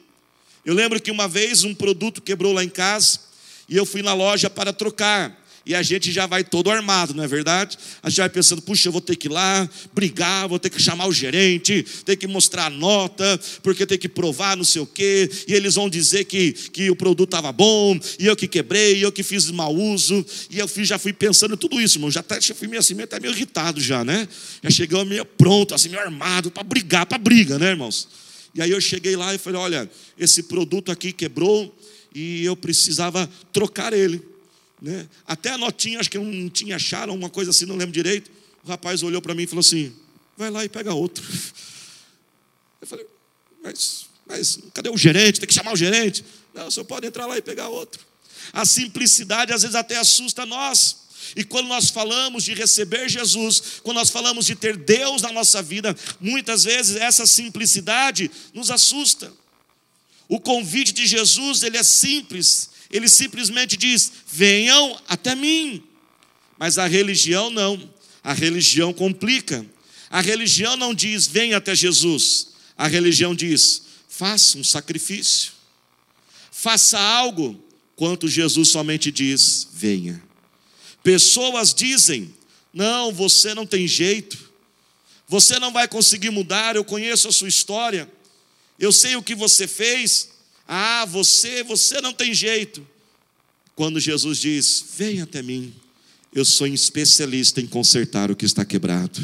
Eu 0.65 0.73
lembro 0.73 1.01
que 1.01 1.11
uma 1.11 1.27
vez 1.27 1.63
um 1.63 1.73
produto 1.73 2.21
quebrou 2.21 2.53
lá 2.53 2.63
em 2.63 2.69
casa 2.69 3.19
e 3.67 3.75
eu 3.75 3.85
fui 3.85 4.01
na 4.01 4.13
loja 4.13 4.49
para 4.49 4.71
trocar 4.71 5.42
e 5.65 5.73
a 5.73 5.81
gente 5.81 6.11
já 6.11 6.27
vai 6.27 6.43
todo 6.43 6.69
armado, 6.69 7.13
não 7.13 7.23
é 7.23 7.27
verdade? 7.27 7.77
A 8.01 8.09
gente 8.09 8.19
vai 8.19 8.29
pensando, 8.29 8.61
puxa, 8.61 8.89
eu 8.89 8.91
vou 8.91 8.99
ter 8.99 9.15
que 9.15 9.27
ir 9.27 9.31
lá 9.31 9.69
brigar, 9.93 10.47
vou 10.47 10.59
ter 10.59 10.69
que 10.69 10.81
chamar 10.81 11.07
o 11.07 11.13
gerente, 11.13 11.85
ter 12.03 12.17
que 12.17 12.27
mostrar 12.27 12.65
a 12.65 12.69
nota, 12.69 13.39
porque 13.61 13.85
tem 13.85 13.97
que 13.97 14.09
provar 14.09 14.57
não 14.57 14.65
sei 14.65 14.81
o 14.81 14.85
quê, 14.85 15.29
e 15.47 15.53
eles 15.53 15.75
vão 15.75 15.89
dizer 15.89 16.25
que, 16.25 16.51
que 16.51 16.89
o 16.89 16.95
produto 16.95 17.29
estava 17.29 17.51
bom, 17.51 17.97
e 18.19 18.25
eu 18.25 18.35
que 18.35 18.47
quebrei, 18.47 18.97
e 18.97 19.01
eu 19.03 19.11
que 19.11 19.23
fiz 19.23 19.49
mau 19.51 19.73
uso, 19.73 20.25
e 20.49 20.59
eu 20.59 20.69
já 20.83 20.99
fui 20.99 21.13
pensando 21.13 21.55
tudo 21.55 21.79
isso, 21.79 21.97
irmão, 21.97 22.11
já 22.11 22.19
até 22.19 22.41
fui 22.41 22.67
meio 22.67 22.81
assim, 22.81 22.93
meio, 22.93 23.05
até 23.05 23.19
meio 23.19 23.33
irritado 23.33 23.79
já, 23.79 24.03
né? 24.03 24.27
Já 24.61 24.69
cheguei 24.69 25.01
meio 25.05 25.23
pronto, 25.23 25.73
assim, 25.73 25.87
meio 25.87 26.01
armado, 26.01 26.51
para 26.51 26.63
brigar, 26.63 27.05
para 27.05 27.17
briga, 27.17 27.57
né, 27.57 27.69
irmãos? 27.69 28.09
E 28.53 28.61
aí 28.61 28.69
eu 28.69 28.81
cheguei 28.81 29.15
lá 29.15 29.33
e 29.33 29.37
falei, 29.37 29.59
olha, 29.59 29.89
esse 30.19 30.43
produto 30.43 30.91
aqui 30.91 31.13
quebrou, 31.13 31.73
e 32.13 32.43
eu 32.43 32.55
precisava 32.55 33.29
trocar 33.51 33.93
ele. 33.93 34.32
Né? 34.83 35.07
Até 35.25 35.51
a 35.51 35.57
notinha, 35.57 35.97
acho 35.97 36.11
que 36.11 36.17
não 36.17 36.49
tinha 36.49 36.75
acharam, 36.75 37.15
uma 37.15 37.29
coisa 37.29 37.51
assim, 37.51 37.65
não 37.65 37.77
lembro 37.77 37.93
direito. 37.93 38.29
O 38.65 38.67
rapaz 38.67 39.01
olhou 39.01 39.21
para 39.21 39.33
mim 39.33 39.43
e 39.43 39.47
falou 39.47 39.61
assim: 39.61 39.95
vai 40.37 40.49
lá 40.49 40.65
e 40.65 40.67
pega 40.69 40.93
outro. 40.93 41.23
Eu 42.81 42.87
falei, 42.87 43.05
mas, 43.63 44.07
mas 44.25 44.59
cadê 44.73 44.89
o 44.89 44.97
gerente? 44.97 45.39
Tem 45.39 45.47
que 45.47 45.53
chamar 45.53 45.71
o 45.71 45.77
gerente. 45.77 46.25
Não, 46.53 46.67
o 46.67 46.71
senhor 46.71 46.83
pode 46.83 47.07
entrar 47.07 47.25
lá 47.25 47.37
e 47.37 47.41
pegar 47.41 47.69
outro. 47.69 48.05
A 48.51 48.65
simplicidade 48.65 49.53
às 49.53 49.61
vezes 49.61 49.73
até 49.73 49.95
assusta 49.95 50.45
nós. 50.45 51.03
E 51.33 51.45
quando 51.45 51.69
nós 51.69 51.89
falamos 51.89 52.43
de 52.43 52.53
receber 52.53 53.07
Jesus, 53.07 53.79
quando 53.81 53.95
nós 53.95 54.09
falamos 54.09 54.45
de 54.45 54.53
ter 54.53 54.75
Deus 54.75 55.21
na 55.21 55.31
nossa 55.31 55.61
vida, 55.61 55.95
muitas 56.19 56.65
vezes 56.65 56.97
essa 56.97 57.25
simplicidade 57.25 58.29
nos 58.53 58.69
assusta. 58.69 59.31
O 60.27 60.41
convite 60.41 60.91
de 60.91 61.07
Jesus, 61.07 61.63
ele 61.63 61.77
é 61.77 61.83
simples, 61.83 62.69
ele 62.93 63.09
simplesmente 63.09 63.75
diz: 63.75 64.11
venham 64.31 64.97
até 65.07 65.33
mim. 65.33 65.83
Mas 66.59 66.77
a 66.77 66.85
religião 66.85 67.49
não. 67.49 67.91
A 68.23 68.31
religião 68.31 68.93
complica. 68.93 69.65
A 70.11 70.21
religião 70.21 70.77
não 70.77 70.93
diz: 70.93 71.25
venha 71.25 71.57
até 71.57 71.73
Jesus. 71.75 72.49
A 72.77 72.87
religião 72.87 73.33
diz: 73.33 73.81
faça 74.07 74.59
um 74.59 74.63
sacrifício. 74.63 75.53
Faça 76.51 76.99
algo, 76.99 77.61
quanto 77.95 78.29
Jesus 78.29 78.69
somente 78.69 79.11
diz: 79.11 79.67
venha. 79.73 80.21
Pessoas 81.01 81.73
dizem: 81.73 82.31
não, 82.71 83.11
você 83.11 83.55
não 83.55 83.65
tem 83.65 83.87
jeito. 83.87 84.51
Você 85.27 85.57
não 85.57 85.73
vai 85.73 85.87
conseguir 85.87 86.29
mudar. 86.29 86.75
Eu 86.75 86.83
conheço 86.83 87.27
a 87.27 87.31
sua 87.31 87.49
história. 87.49 88.07
Eu 88.77 88.91
sei 88.91 89.15
o 89.15 89.23
que 89.23 89.33
você 89.33 89.67
fez. 89.67 90.29
Ah, 90.67 91.05
você, 91.05 91.63
você 91.63 92.01
não 92.01 92.13
tem 92.13 92.33
jeito. 92.33 92.85
Quando 93.75 93.99
Jesus 93.99 94.37
diz: 94.39 94.85
Venha 94.97 95.23
até 95.23 95.41
mim, 95.41 95.73
eu 96.33 96.45
sou 96.45 96.67
especialista 96.67 97.61
em 97.61 97.67
consertar 97.67 98.31
o 98.31 98.35
que 98.35 98.45
está 98.45 98.63
quebrado. 98.63 99.19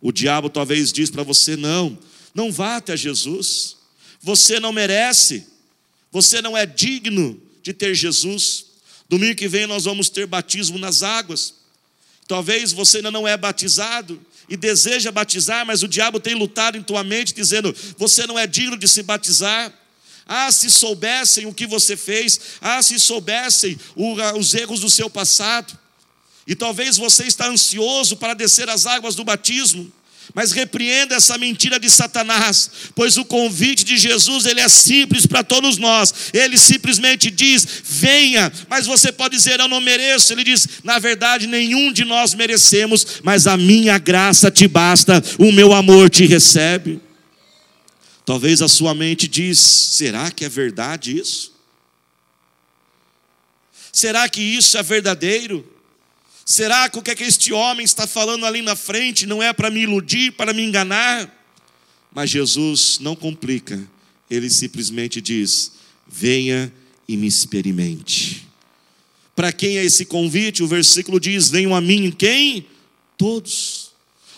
O 0.00 0.12
diabo 0.12 0.48
talvez 0.48 0.92
diz 0.92 1.10
para 1.10 1.22
você: 1.22 1.56
Não, 1.56 1.98
não 2.34 2.52
vá 2.52 2.76
até 2.76 2.96
Jesus. 2.96 3.76
Você 4.20 4.60
não 4.60 4.72
merece. 4.72 5.46
Você 6.10 6.40
não 6.40 6.56
é 6.56 6.64
digno 6.64 7.40
de 7.62 7.72
ter 7.72 7.94
Jesus. 7.94 8.66
Domingo 9.08 9.36
que 9.36 9.48
vem 9.48 9.66
nós 9.66 9.84
vamos 9.84 10.08
ter 10.08 10.26
batismo 10.26 10.78
nas 10.78 11.02
águas. 11.02 11.54
Talvez 12.26 12.72
você 12.72 12.98
ainda 12.98 13.10
não 13.10 13.26
é 13.26 13.36
batizado 13.36 14.20
e 14.48 14.56
deseja 14.56 15.10
batizar, 15.10 15.64
mas 15.64 15.82
o 15.82 15.88
diabo 15.88 16.20
tem 16.20 16.34
lutado 16.34 16.76
em 16.76 16.82
tua 16.82 17.02
mente 17.02 17.34
dizendo: 17.34 17.74
você 17.96 18.26
não 18.26 18.38
é 18.38 18.46
digno 18.46 18.76
de 18.76 18.86
se 18.86 19.02
batizar. 19.02 19.72
Ah, 20.28 20.52
se 20.52 20.70
soubessem 20.70 21.46
o 21.46 21.54
que 21.54 21.66
você 21.66 21.96
fez, 21.96 22.38
ah, 22.60 22.82
se 22.82 23.00
soubessem 23.00 23.78
os 23.96 24.52
erros 24.54 24.80
do 24.80 24.90
seu 24.90 25.08
passado. 25.08 25.76
E 26.46 26.54
talvez 26.54 26.98
você 26.98 27.24
está 27.24 27.48
ansioso 27.48 28.16
para 28.16 28.34
descer 28.34 28.68
as 28.68 28.84
águas 28.84 29.14
do 29.14 29.24
batismo. 29.24 29.90
Mas 30.34 30.52
repreenda 30.52 31.14
essa 31.14 31.38
mentira 31.38 31.80
de 31.80 31.88
Satanás, 31.88 32.70
pois 32.94 33.16
o 33.16 33.24
convite 33.24 33.82
de 33.82 33.96
Jesus 33.96 34.44
ele 34.44 34.60
é 34.60 34.68
simples 34.68 35.26
para 35.26 35.42
todos 35.42 35.78
nós. 35.78 36.12
Ele 36.34 36.58
simplesmente 36.58 37.30
diz: 37.30 37.66
"Venha". 37.84 38.52
Mas 38.68 38.86
você 38.86 39.10
pode 39.10 39.36
dizer: 39.36 39.58
"Eu 39.58 39.68
não 39.68 39.80
mereço". 39.80 40.32
Ele 40.32 40.44
diz: 40.44 40.68
"Na 40.84 40.98
verdade, 40.98 41.46
nenhum 41.46 41.92
de 41.92 42.04
nós 42.04 42.34
merecemos, 42.34 43.06
mas 43.22 43.46
a 43.46 43.56
minha 43.56 43.98
graça 43.98 44.50
te 44.50 44.68
basta, 44.68 45.22
o 45.38 45.50
meu 45.50 45.72
amor 45.72 46.10
te 46.10 46.26
recebe". 46.26 47.00
Talvez 48.28 48.60
a 48.60 48.68
sua 48.68 48.94
mente 48.94 49.26
diz: 49.26 49.58
"Será 49.58 50.30
que 50.30 50.44
é 50.44 50.50
verdade 50.50 51.16
isso? 51.16 51.50
Será 53.90 54.28
que 54.28 54.42
isso 54.42 54.76
é 54.76 54.82
verdadeiro?" 54.82 55.66
Será 56.44 56.90
que 56.90 56.98
o 56.98 57.02
que, 57.02 57.10
é 57.10 57.14
que 57.14 57.24
este 57.24 57.54
homem 57.54 57.86
está 57.86 58.06
falando 58.06 58.44
ali 58.44 58.60
na 58.60 58.76
frente 58.76 59.24
não 59.24 59.42
é 59.42 59.50
para 59.54 59.70
me 59.70 59.80
iludir, 59.80 60.32
para 60.32 60.52
me 60.52 60.62
enganar? 60.62 61.34
Mas 62.12 62.28
Jesus 62.28 62.98
não 63.00 63.16
complica, 63.16 63.82
ele 64.28 64.50
simplesmente 64.50 65.22
diz: 65.22 65.72
venha 66.06 66.70
e 67.08 67.16
me 67.16 67.26
experimente. 67.26 68.46
Para 69.34 69.52
quem 69.52 69.78
é 69.78 69.84
esse 69.86 70.04
convite? 70.04 70.62
O 70.62 70.68
versículo 70.68 71.18
diz: 71.18 71.48
venham 71.48 71.74
a 71.74 71.80
mim, 71.80 72.10
quem? 72.10 72.66
Todos. 73.16 73.90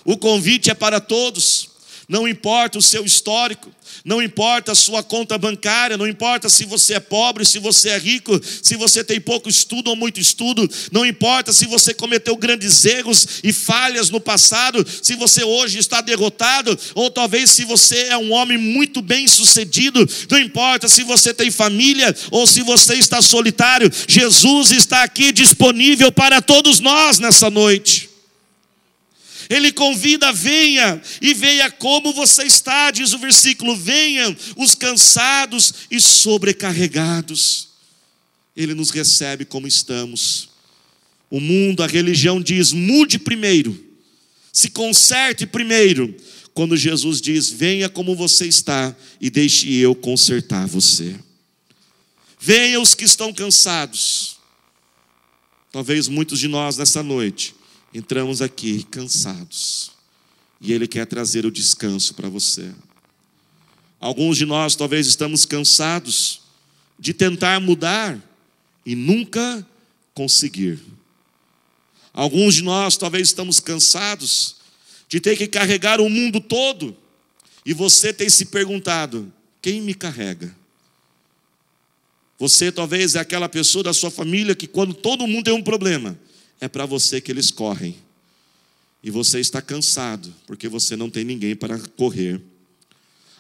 O 0.04 0.16
convite 0.16 0.70
é 0.70 0.74
para 0.74 1.00
todos, 1.00 1.69
não 2.10 2.26
importa 2.26 2.76
o 2.76 2.82
seu 2.82 3.04
histórico, 3.04 3.72
não 4.04 4.20
importa 4.20 4.72
a 4.72 4.74
sua 4.74 5.00
conta 5.00 5.38
bancária, 5.38 5.96
não 5.96 6.08
importa 6.08 6.48
se 6.48 6.64
você 6.64 6.94
é 6.94 7.00
pobre, 7.00 7.44
se 7.44 7.60
você 7.60 7.90
é 7.90 7.98
rico, 7.98 8.40
se 8.42 8.74
você 8.74 9.04
tem 9.04 9.20
pouco 9.20 9.48
estudo 9.48 9.90
ou 9.90 9.96
muito 9.96 10.18
estudo, 10.18 10.68
não 10.90 11.06
importa 11.06 11.52
se 11.52 11.66
você 11.66 11.94
cometeu 11.94 12.34
grandes 12.36 12.84
erros 12.84 13.38
e 13.44 13.52
falhas 13.52 14.10
no 14.10 14.20
passado, 14.20 14.84
se 15.00 15.14
você 15.14 15.44
hoje 15.44 15.78
está 15.78 16.00
derrotado, 16.00 16.76
ou 16.96 17.12
talvez 17.12 17.50
se 17.50 17.64
você 17.64 18.06
é 18.08 18.16
um 18.16 18.32
homem 18.32 18.58
muito 18.58 19.00
bem 19.00 19.28
sucedido, 19.28 20.04
não 20.28 20.40
importa 20.40 20.88
se 20.88 21.04
você 21.04 21.32
tem 21.32 21.48
família 21.48 22.12
ou 22.32 22.44
se 22.44 22.60
você 22.62 22.94
está 22.94 23.22
solitário, 23.22 23.88
Jesus 24.08 24.72
está 24.72 25.04
aqui 25.04 25.30
disponível 25.30 26.10
para 26.10 26.42
todos 26.42 26.80
nós 26.80 27.20
nessa 27.20 27.48
noite. 27.48 28.09
Ele 29.50 29.72
convida, 29.72 30.32
venha, 30.32 31.02
e 31.20 31.34
venha 31.34 31.68
como 31.72 32.12
você 32.12 32.44
está, 32.44 32.92
diz 32.92 33.12
o 33.12 33.18
versículo: 33.18 33.74
venham 33.74 34.34
os 34.56 34.76
cansados 34.76 35.74
e 35.90 36.00
sobrecarregados. 36.00 37.70
Ele 38.56 38.74
nos 38.74 38.90
recebe 38.90 39.44
como 39.44 39.66
estamos. 39.66 40.50
O 41.28 41.40
mundo, 41.40 41.82
a 41.82 41.88
religião 41.88 42.40
diz: 42.40 42.70
mude 42.70 43.18
primeiro, 43.18 43.76
se 44.52 44.70
conserte 44.70 45.44
primeiro. 45.46 46.14
Quando 46.54 46.76
Jesus 46.76 47.20
diz: 47.20 47.50
venha 47.50 47.88
como 47.88 48.14
você 48.14 48.46
está 48.46 48.94
e 49.20 49.28
deixe 49.28 49.74
eu 49.74 49.96
consertar 49.96 50.68
você. 50.68 51.16
Venha 52.38 52.80
os 52.80 52.94
que 52.94 53.04
estão 53.04 53.32
cansados. 53.32 54.36
Talvez 55.72 56.06
muitos 56.06 56.38
de 56.38 56.46
nós 56.46 56.76
nessa 56.76 57.02
noite 57.02 57.58
entramos 57.92 58.40
aqui 58.40 58.82
cansados 58.84 59.92
e 60.60 60.72
Ele 60.72 60.86
quer 60.86 61.06
trazer 61.06 61.46
o 61.46 61.50
descanso 61.50 62.14
para 62.14 62.28
você. 62.28 62.72
Alguns 64.00 64.36
de 64.36 64.46
nós 64.46 64.74
talvez 64.76 65.06
estamos 65.06 65.44
cansados 65.44 66.40
de 66.98 67.12
tentar 67.12 67.60
mudar 67.60 68.18
e 68.84 68.94
nunca 68.94 69.66
conseguir. 70.14 70.80
Alguns 72.12 72.54
de 72.54 72.62
nós 72.62 72.96
talvez 72.96 73.28
estamos 73.28 73.60
cansados 73.60 74.56
de 75.08 75.20
ter 75.20 75.36
que 75.36 75.46
carregar 75.46 76.00
o 76.00 76.08
mundo 76.08 76.40
todo 76.40 76.96
e 77.64 77.72
você 77.72 78.12
tem 78.12 78.28
se 78.28 78.46
perguntado: 78.46 79.32
quem 79.60 79.80
me 79.80 79.94
carrega? 79.94 80.54
Você 82.38 82.72
talvez 82.72 83.14
é 83.16 83.20
aquela 83.20 83.48
pessoa 83.50 83.84
da 83.84 83.92
sua 83.92 84.10
família 84.10 84.54
que, 84.54 84.66
quando 84.66 84.94
todo 84.94 85.26
mundo 85.26 85.44
tem 85.44 85.52
um 85.52 85.62
problema, 85.62 86.18
é 86.60 86.68
para 86.68 86.86
você 86.86 87.20
que 87.20 87.32
eles 87.32 87.50
correm. 87.50 87.96
E 89.02 89.10
você 89.10 89.40
está 89.40 89.62
cansado, 89.62 90.32
porque 90.46 90.68
você 90.68 90.94
não 90.94 91.08
tem 91.08 91.24
ninguém 91.24 91.56
para 91.56 91.78
correr. 91.96 92.40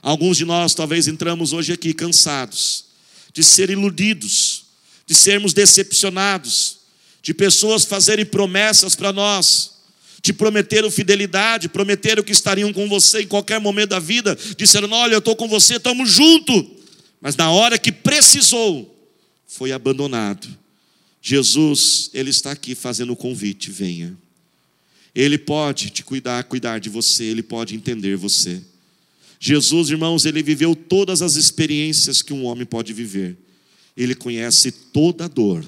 Alguns 0.02 0.36
de 0.36 0.44
nós 0.44 0.74
talvez 0.74 1.06
entramos 1.06 1.52
hoje 1.52 1.72
aqui 1.72 1.92
cansados 1.92 2.86
de 3.32 3.42
ser 3.42 3.70
iludidos, 3.70 4.64
de 5.06 5.14
sermos 5.14 5.52
decepcionados, 5.52 6.78
de 7.22 7.34
pessoas 7.34 7.84
fazerem 7.84 8.24
promessas 8.24 8.94
para 8.94 9.12
nós, 9.12 9.72
de 10.22 10.32
prometeram 10.32 10.90
fidelidade, 10.90 11.68
prometeram 11.68 12.22
que 12.22 12.32
estariam 12.32 12.72
com 12.72 12.88
você 12.88 13.22
em 13.22 13.26
qualquer 13.26 13.60
momento 13.60 13.90
da 13.90 13.98
vida, 13.98 14.36
disseram: 14.56 14.90
Olha, 14.90 15.14
eu 15.14 15.18
estou 15.18 15.36
com 15.36 15.48
você, 15.48 15.76
estamos 15.76 16.10
juntos. 16.10 16.64
Mas 17.20 17.36
na 17.36 17.50
hora 17.50 17.78
que 17.78 17.92
precisou, 17.92 18.96
foi 19.46 19.72
abandonado. 19.72 20.48
Jesus, 21.22 22.10
Ele 22.14 22.30
está 22.30 22.52
aqui 22.52 22.74
fazendo 22.74 23.12
o 23.12 23.16
convite: 23.16 23.70
venha. 23.70 24.16
Ele 25.14 25.36
pode 25.36 25.90
te 25.90 26.02
cuidar, 26.04 26.42
cuidar 26.44 26.78
de 26.78 26.88
você, 26.88 27.24
Ele 27.24 27.42
pode 27.42 27.74
entender 27.74 28.16
você. 28.16 28.62
Jesus, 29.38 29.90
irmãos, 29.90 30.24
Ele 30.24 30.42
viveu 30.42 30.74
todas 30.74 31.22
as 31.22 31.34
experiências 31.36 32.22
que 32.22 32.32
um 32.32 32.44
homem 32.44 32.66
pode 32.66 32.92
viver. 32.92 33.36
Ele 33.96 34.14
conhece 34.14 34.70
toda 34.70 35.24
a 35.24 35.28
dor. 35.28 35.64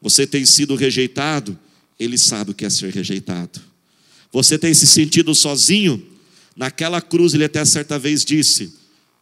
Você 0.00 0.26
tem 0.26 0.46
sido 0.46 0.74
rejeitado, 0.76 1.58
Ele 1.98 2.16
sabe 2.16 2.52
o 2.52 2.54
que 2.54 2.64
é 2.64 2.70
ser 2.70 2.92
rejeitado. 2.92 3.60
Você 4.32 4.58
tem 4.58 4.72
se 4.72 4.86
sentido 4.86 5.34
sozinho? 5.34 6.06
Naquela 6.56 7.00
cruz, 7.00 7.34
Ele 7.34 7.44
até 7.44 7.64
certa 7.64 7.98
vez 7.98 8.24
disse: 8.24 8.72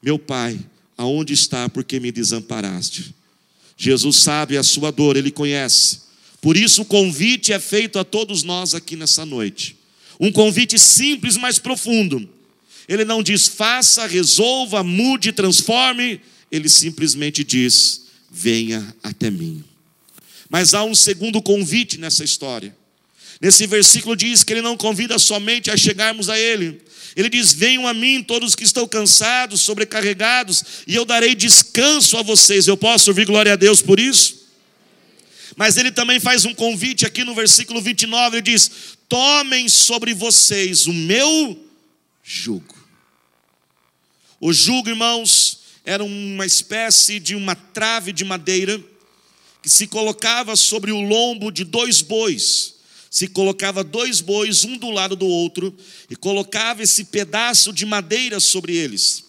Meu 0.03 0.19
Pai, 0.19 0.59
aonde 0.97 1.33
está 1.33 1.69
porque 1.69 1.99
me 1.99 2.13
desamparaste? 2.13 3.15
Jesus 3.79 4.17
sabe 4.17 4.59
a 4.59 4.63
sua 4.65 4.91
dor, 4.91 5.17
ele 5.17 5.31
conhece. 5.31 6.01
Por 6.41 6.57
isso 6.57 6.83
o 6.83 6.85
convite 6.85 7.53
é 7.53 7.61
feito 7.61 7.97
a 7.99 8.05
todos 8.05 8.43
nós 8.43 8.75
aqui 8.75 8.97
nessa 8.97 9.25
noite. 9.25 9.77
Um 10.19 10.33
convite 10.33 10.77
simples, 10.77 11.37
mas 11.37 11.61
profundo. 11.61 12.29
Ele 12.89 13.05
não 13.05 13.23
diz 13.23 13.47
faça, 13.47 14.05
resolva, 14.07 14.83
mude, 14.83 15.31
transforme. 15.31 16.21
Ele 16.51 16.69
simplesmente 16.69 17.45
diz: 17.45 18.07
venha 18.29 18.95
até 19.03 19.31
mim. 19.31 19.63
Mas 20.51 20.75
há 20.75 20.83
um 20.83 20.95
segundo 20.95 21.41
convite 21.41 21.99
nessa 21.99 22.25
história. 22.25 22.77
Nesse 23.41 23.67
versículo 23.67 24.17
diz 24.17 24.43
que 24.43 24.53
ele 24.53 24.63
não 24.63 24.77
convida 24.77 25.19
somente 25.19 25.71
a 25.71 25.77
chegarmos 25.77 26.29
a 26.29 26.37
ele, 26.37 26.81
ele 27.17 27.29
diz: 27.29 27.53
Venham 27.53 27.87
a 27.87 27.95
mim 27.95 28.23
todos 28.23 28.55
que 28.55 28.65
estão 28.65 28.87
cansados, 28.87 29.63
sobrecarregados, 29.63 30.65
e 30.87 30.95
eu 30.95 31.05
darei 31.05 31.35
descanso 31.35 32.17
a 32.17 32.23
vocês. 32.23 32.67
Eu 32.67 32.77
posso 32.77 33.11
ouvir 33.11 33.27
glória 33.27 33.53
a 33.53 33.57
Deus 33.57 33.83
por 33.83 33.99
isso? 33.99 34.47
Mas 35.57 35.77
ele 35.77 35.91
também 35.91 36.21
faz 36.21 36.45
um 36.45 36.55
convite 36.55 37.05
aqui 37.05 37.25
no 37.25 37.35
versículo 37.35 37.81
29, 37.81 38.37
ele 38.37 38.43
diz: 38.43 38.71
Tomem 39.09 39.69
sobre 39.69 40.15
vocês 40.15 40.87
o 40.87 40.93
meu 40.93 41.59
jugo. 42.23 42.77
O 44.41 44.53
jugo, 44.53 44.89
irmãos, 44.89 45.61
era 45.85 46.05
uma 46.05 46.47
espécie 46.47 47.19
de 47.19 47.35
uma 47.35 47.57
trave 47.57 48.13
de 48.13 48.25
madeira 48.25 48.81
que 49.63 49.69
se 49.69 49.87
colocava 49.87 50.55
sobre 50.55 50.93
o 50.93 51.01
lombo 51.01 51.51
de 51.51 51.65
dois 51.65 52.01
bois 52.01 52.78
se 53.19 53.27
colocava 53.27 53.83
dois 53.83 54.21
bois, 54.21 54.65
um 54.65 54.79
do 54.79 54.91
lado 54.91 55.17
do 55.17 55.27
outro, 55.27 55.77
e 56.09 56.15
colocava 56.15 56.85
esse 56.85 57.07
pedaço 57.07 57.73
de 57.73 57.85
madeira 57.85 58.39
sobre 58.39 58.77
eles. 58.77 59.25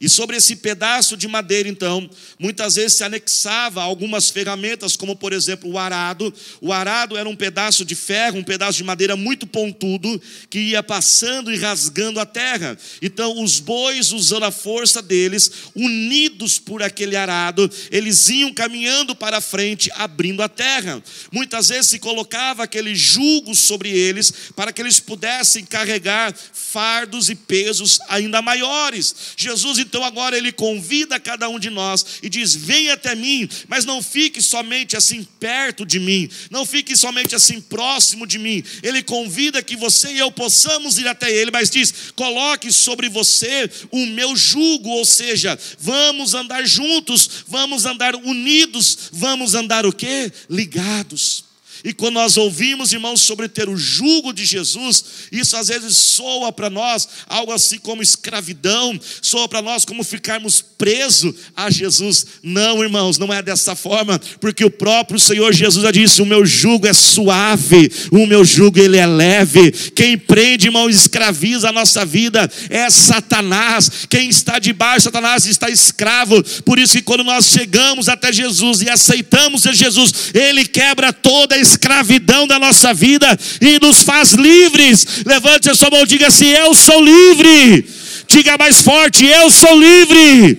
E 0.00 0.08
sobre 0.08 0.36
esse 0.36 0.56
pedaço 0.56 1.16
de 1.16 1.26
madeira, 1.26 1.68
então, 1.68 2.08
muitas 2.38 2.74
vezes 2.76 2.98
se 2.98 3.04
anexava 3.04 3.82
algumas 3.82 4.28
ferramentas, 4.28 4.96
como 4.96 5.16
por 5.16 5.32
exemplo 5.32 5.70
o 5.70 5.78
arado. 5.78 6.32
O 6.60 6.72
arado 6.72 7.16
era 7.16 7.28
um 7.28 7.36
pedaço 7.36 7.84
de 7.84 7.94
ferro, 7.94 8.38
um 8.38 8.44
pedaço 8.44 8.78
de 8.78 8.84
madeira 8.84 9.16
muito 9.16 9.46
pontudo, 9.46 10.20
que 10.50 10.58
ia 10.58 10.82
passando 10.82 11.52
e 11.52 11.56
rasgando 11.56 12.20
a 12.20 12.26
terra. 12.26 12.76
Então, 13.00 13.42
os 13.42 13.58
bois, 13.58 14.12
usando 14.12 14.44
a 14.44 14.50
força 14.50 15.00
deles, 15.00 15.50
unidos 15.74 16.58
por 16.58 16.82
aquele 16.82 17.16
arado, 17.16 17.70
eles 17.90 18.28
iam 18.28 18.52
caminhando 18.52 19.14
para 19.14 19.40
frente, 19.40 19.90
abrindo 19.94 20.42
a 20.42 20.48
terra. 20.48 21.02
Muitas 21.32 21.68
vezes 21.68 21.90
se 21.90 21.98
colocava 21.98 22.64
aquele 22.64 22.94
jugo 22.94 23.54
sobre 23.54 23.90
eles, 23.90 24.32
para 24.54 24.72
que 24.72 24.82
eles 24.82 25.00
pudessem 25.00 25.64
carregar 25.64 26.34
fardos 26.52 27.30
e 27.30 27.34
pesos 27.34 27.98
ainda 28.08 28.42
maiores. 28.42 29.14
Jesus 29.36 29.78
então 29.86 30.04
agora 30.04 30.36
ele 30.36 30.52
convida 30.52 31.18
cada 31.18 31.48
um 31.48 31.58
de 31.58 31.70
nós 31.70 32.04
e 32.22 32.28
diz: 32.28 32.54
Venha 32.54 32.94
até 32.94 33.14
mim, 33.14 33.48
mas 33.68 33.84
não 33.84 34.02
fique 34.02 34.42
somente 34.42 34.96
assim 34.96 35.26
perto 35.38 35.86
de 35.86 35.98
mim, 35.98 36.28
não 36.50 36.66
fique 36.66 36.96
somente 36.96 37.34
assim 37.34 37.60
próximo 37.60 38.26
de 38.26 38.38
mim. 38.38 38.62
Ele 38.82 39.02
convida 39.02 39.62
que 39.62 39.76
você 39.76 40.12
e 40.12 40.18
eu 40.18 40.30
possamos 40.30 40.98
ir 40.98 41.06
até 41.06 41.30
ele, 41.30 41.50
mas 41.50 41.70
diz: 41.70 42.12
Coloque 42.14 42.72
sobre 42.72 43.08
você 43.08 43.70
o 43.90 44.04
meu 44.06 44.36
jugo, 44.36 44.90
ou 44.90 45.04
seja, 45.04 45.58
vamos 45.78 46.34
andar 46.34 46.66
juntos, 46.66 47.44
vamos 47.46 47.86
andar 47.86 48.16
unidos, 48.16 49.10
vamos 49.12 49.54
andar 49.54 49.86
o 49.86 49.92
quê? 49.92 50.32
Ligados. 50.50 51.45
E 51.86 51.92
quando 51.92 52.14
nós 52.14 52.36
ouvimos, 52.36 52.92
irmãos, 52.92 53.20
sobre 53.20 53.48
ter 53.48 53.68
o 53.68 53.76
jugo 53.76 54.32
de 54.32 54.44
Jesus, 54.44 55.04
isso 55.30 55.56
às 55.56 55.68
vezes 55.68 55.96
soa 55.96 56.50
para 56.50 56.68
nós 56.68 57.08
algo 57.28 57.52
assim 57.52 57.78
como 57.78 58.02
escravidão, 58.02 58.98
soa 59.22 59.46
para 59.48 59.62
nós 59.62 59.84
como 59.84 60.02
ficarmos 60.02 60.60
presos 60.60 61.32
a 61.54 61.70
Jesus. 61.70 62.26
Não, 62.42 62.82
irmãos, 62.82 63.18
não 63.18 63.32
é 63.32 63.40
dessa 63.40 63.76
forma, 63.76 64.20
porque 64.40 64.64
o 64.64 64.70
próprio 64.70 65.20
Senhor 65.20 65.52
Jesus 65.52 65.84
já 65.84 65.92
disse: 65.92 66.20
O 66.20 66.26
meu 66.26 66.44
jugo 66.44 66.88
é 66.88 66.92
suave, 66.92 67.88
o 68.10 68.26
meu 68.26 68.44
jugo 68.44 68.80
ele 68.80 68.96
é 68.96 69.06
leve. 69.06 69.70
Quem 69.70 70.18
prende, 70.18 70.66
irmão, 70.66 70.90
escraviza 70.90 71.68
a 71.68 71.72
nossa 71.72 72.04
vida 72.04 72.50
é 72.68 72.90
Satanás. 72.90 74.08
Quem 74.10 74.28
está 74.28 74.58
debaixo 74.58 74.98
de 74.98 75.04
Satanás 75.04 75.46
está 75.46 75.70
escravo. 75.70 76.42
Por 76.64 76.80
isso 76.80 76.94
que 76.94 77.02
quando 77.02 77.22
nós 77.22 77.46
chegamos 77.46 78.08
até 78.08 78.32
Jesus 78.32 78.82
e 78.82 78.90
aceitamos 78.90 79.64
a 79.68 79.72
Jesus, 79.72 80.32
ele 80.34 80.64
quebra 80.66 81.12
toda 81.12 81.54
a 81.54 81.75
escravidão 81.76 82.46
da 82.46 82.58
nossa 82.58 82.92
vida 82.92 83.38
e 83.60 83.78
nos 83.78 84.02
faz 84.02 84.32
livres. 84.32 85.24
Levante 85.24 85.70
a 85.70 85.74
sua 85.74 85.90
mão 85.90 86.02
e 86.02 86.06
diga 86.06 86.28
assim: 86.28 86.46
Eu 86.46 86.74
sou 86.74 87.04
livre. 87.04 87.86
Diga 88.26 88.56
mais 88.58 88.80
forte: 88.80 89.24
Eu 89.24 89.50
sou 89.50 89.78
livre 89.78 90.58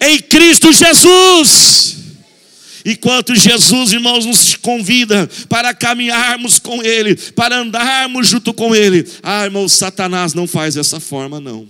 em 0.00 0.18
Cristo 0.20 0.72
Jesus. 0.72 1.96
Enquanto 2.84 3.34
Jesus, 3.34 3.92
irmãos, 3.92 4.24
nos 4.24 4.54
convida 4.54 5.28
para 5.48 5.74
caminharmos 5.74 6.60
com 6.60 6.80
Ele, 6.84 7.16
para 7.16 7.58
andarmos 7.58 8.28
junto 8.28 8.54
com 8.54 8.76
Ele. 8.76 9.04
Ah, 9.24 9.44
irmão, 9.44 9.68
Satanás 9.68 10.34
não 10.34 10.46
faz 10.46 10.74
dessa 10.74 11.00
forma, 11.00 11.40
não. 11.40 11.66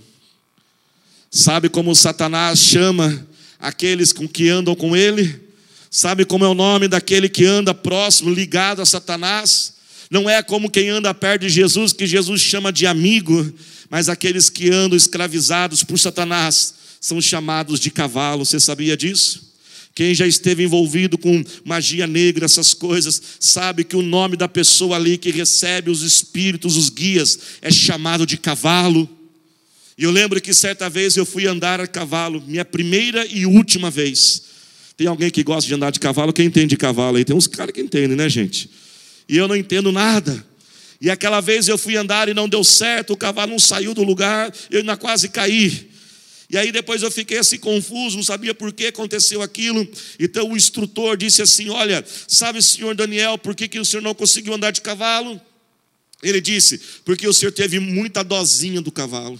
Sabe 1.31 1.69
como 1.69 1.95
Satanás 1.95 2.59
chama 2.59 3.25
aqueles 3.59 4.13
com 4.13 4.27
que 4.27 4.47
andam 4.47 4.75
com 4.75 4.95
Ele? 4.95 5.46
Sabe 5.97 6.25
como 6.25 6.45
é 6.45 6.47
o 6.47 6.53
nome 6.53 6.87
daquele 6.87 7.27
que 7.27 7.43
anda 7.43 7.73
próximo, 7.73 8.31
ligado 8.31 8.83
a 8.83 8.85
Satanás? 8.85 9.73
Não 10.11 10.29
é 10.29 10.43
como 10.43 10.69
quem 10.69 10.89
anda 10.89 11.11
perto 11.11 11.41
de 11.41 11.49
Jesus, 11.49 11.91
que 11.91 12.05
Jesus 12.05 12.39
chama 12.39 12.71
de 12.71 12.85
amigo, 12.85 13.51
mas 13.89 14.07
aqueles 14.07 14.47
que 14.47 14.69
andam 14.69 14.95
escravizados 14.95 15.83
por 15.83 15.97
Satanás 15.97 16.75
são 17.01 17.19
chamados 17.19 17.79
de 17.79 17.89
cavalo. 17.89 18.45
Você 18.45 18.59
sabia 18.59 18.95
disso? 18.95 19.55
Quem 19.95 20.13
já 20.13 20.27
esteve 20.27 20.61
envolvido 20.61 21.17
com 21.17 21.43
magia 21.65 22.05
negra, 22.05 22.45
essas 22.45 22.75
coisas, 22.75 23.19
sabe 23.39 23.83
que 23.83 23.95
o 23.95 24.03
nome 24.03 24.37
da 24.37 24.47
pessoa 24.47 24.97
ali 24.97 25.17
que 25.17 25.31
recebe 25.31 25.89
os 25.89 26.03
espíritos, 26.03 26.77
os 26.77 26.91
guias, 26.91 27.39
é 27.59 27.71
chamado 27.71 28.23
de 28.23 28.37
cavalo. 28.37 29.09
E 29.97 30.03
eu 30.03 30.11
lembro 30.11 30.39
que 30.39 30.53
certa 30.53 30.91
vez 30.91 31.17
eu 31.17 31.25
fui 31.25 31.47
andar 31.47 31.81
a 31.81 31.87
cavalo, 31.87 32.43
minha 32.45 32.63
primeira 32.63 33.25
e 33.25 33.47
última 33.47 33.89
vez. 33.89 34.46
Tem 34.97 35.05
alguém 35.05 35.29
que 35.29 35.43
gosta 35.43 35.67
de 35.67 35.73
andar 35.75 35.91
de 35.91 35.99
cavalo? 35.99 36.33
Quem 36.33 36.47
entende 36.47 36.69
de 36.69 36.77
cavalo 36.77 37.17
aí? 37.17 37.23
Tem 37.23 37.35
uns 37.35 37.45
caras 37.45 37.71
que 37.71 37.79
entendem, 37.79 38.17
né, 38.17 38.27
gente? 38.27 38.67
E 39.29 39.37
eu 39.37 39.47
não 39.47 39.55
entendo 39.55 39.91
nada. 39.91 40.43
E 40.99 41.11
aquela 41.11 41.39
vez 41.39 41.67
eu 41.67 41.77
fui 41.77 41.95
andar 41.95 42.27
e 42.27 42.33
não 42.33 42.49
deu 42.49 42.63
certo, 42.63 43.13
o 43.13 43.17
cavalo 43.17 43.51
não 43.51 43.59
saiu 43.59 43.93
do 43.93 44.03
lugar, 44.03 44.51
eu 44.71 44.79
ainda 44.79 44.97
quase 44.97 45.29
caí. 45.29 45.91
E 46.49 46.57
aí 46.57 46.71
depois 46.71 47.03
eu 47.03 47.11
fiquei 47.11 47.37
assim 47.37 47.59
confuso, 47.59 48.17
não 48.17 48.23
sabia 48.23 48.55
por 48.55 48.73
que 48.73 48.87
aconteceu 48.87 49.43
aquilo. 49.43 49.87
Então 50.19 50.49
o 50.49 50.57
instrutor 50.57 51.15
disse 51.15 51.43
assim: 51.43 51.69
Olha, 51.69 52.03
sabe, 52.27 52.59
senhor 52.63 52.95
Daniel, 52.95 53.37
por 53.37 53.53
que, 53.53 53.67
que 53.67 53.79
o 53.79 53.85
senhor 53.85 54.01
não 54.01 54.15
conseguiu 54.15 54.53
andar 54.53 54.71
de 54.71 54.81
cavalo? 54.81 55.39
Ele 56.23 56.41
disse: 56.41 56.79
Porque 57.05 57.27
o 57.27 57.33
senhor 57.33 57.51
teve 57.51 57.79
muita 57.79 58.23
dozinha 58.23 58.81
do 58.81 58.91
cavalo. 58.91 59.39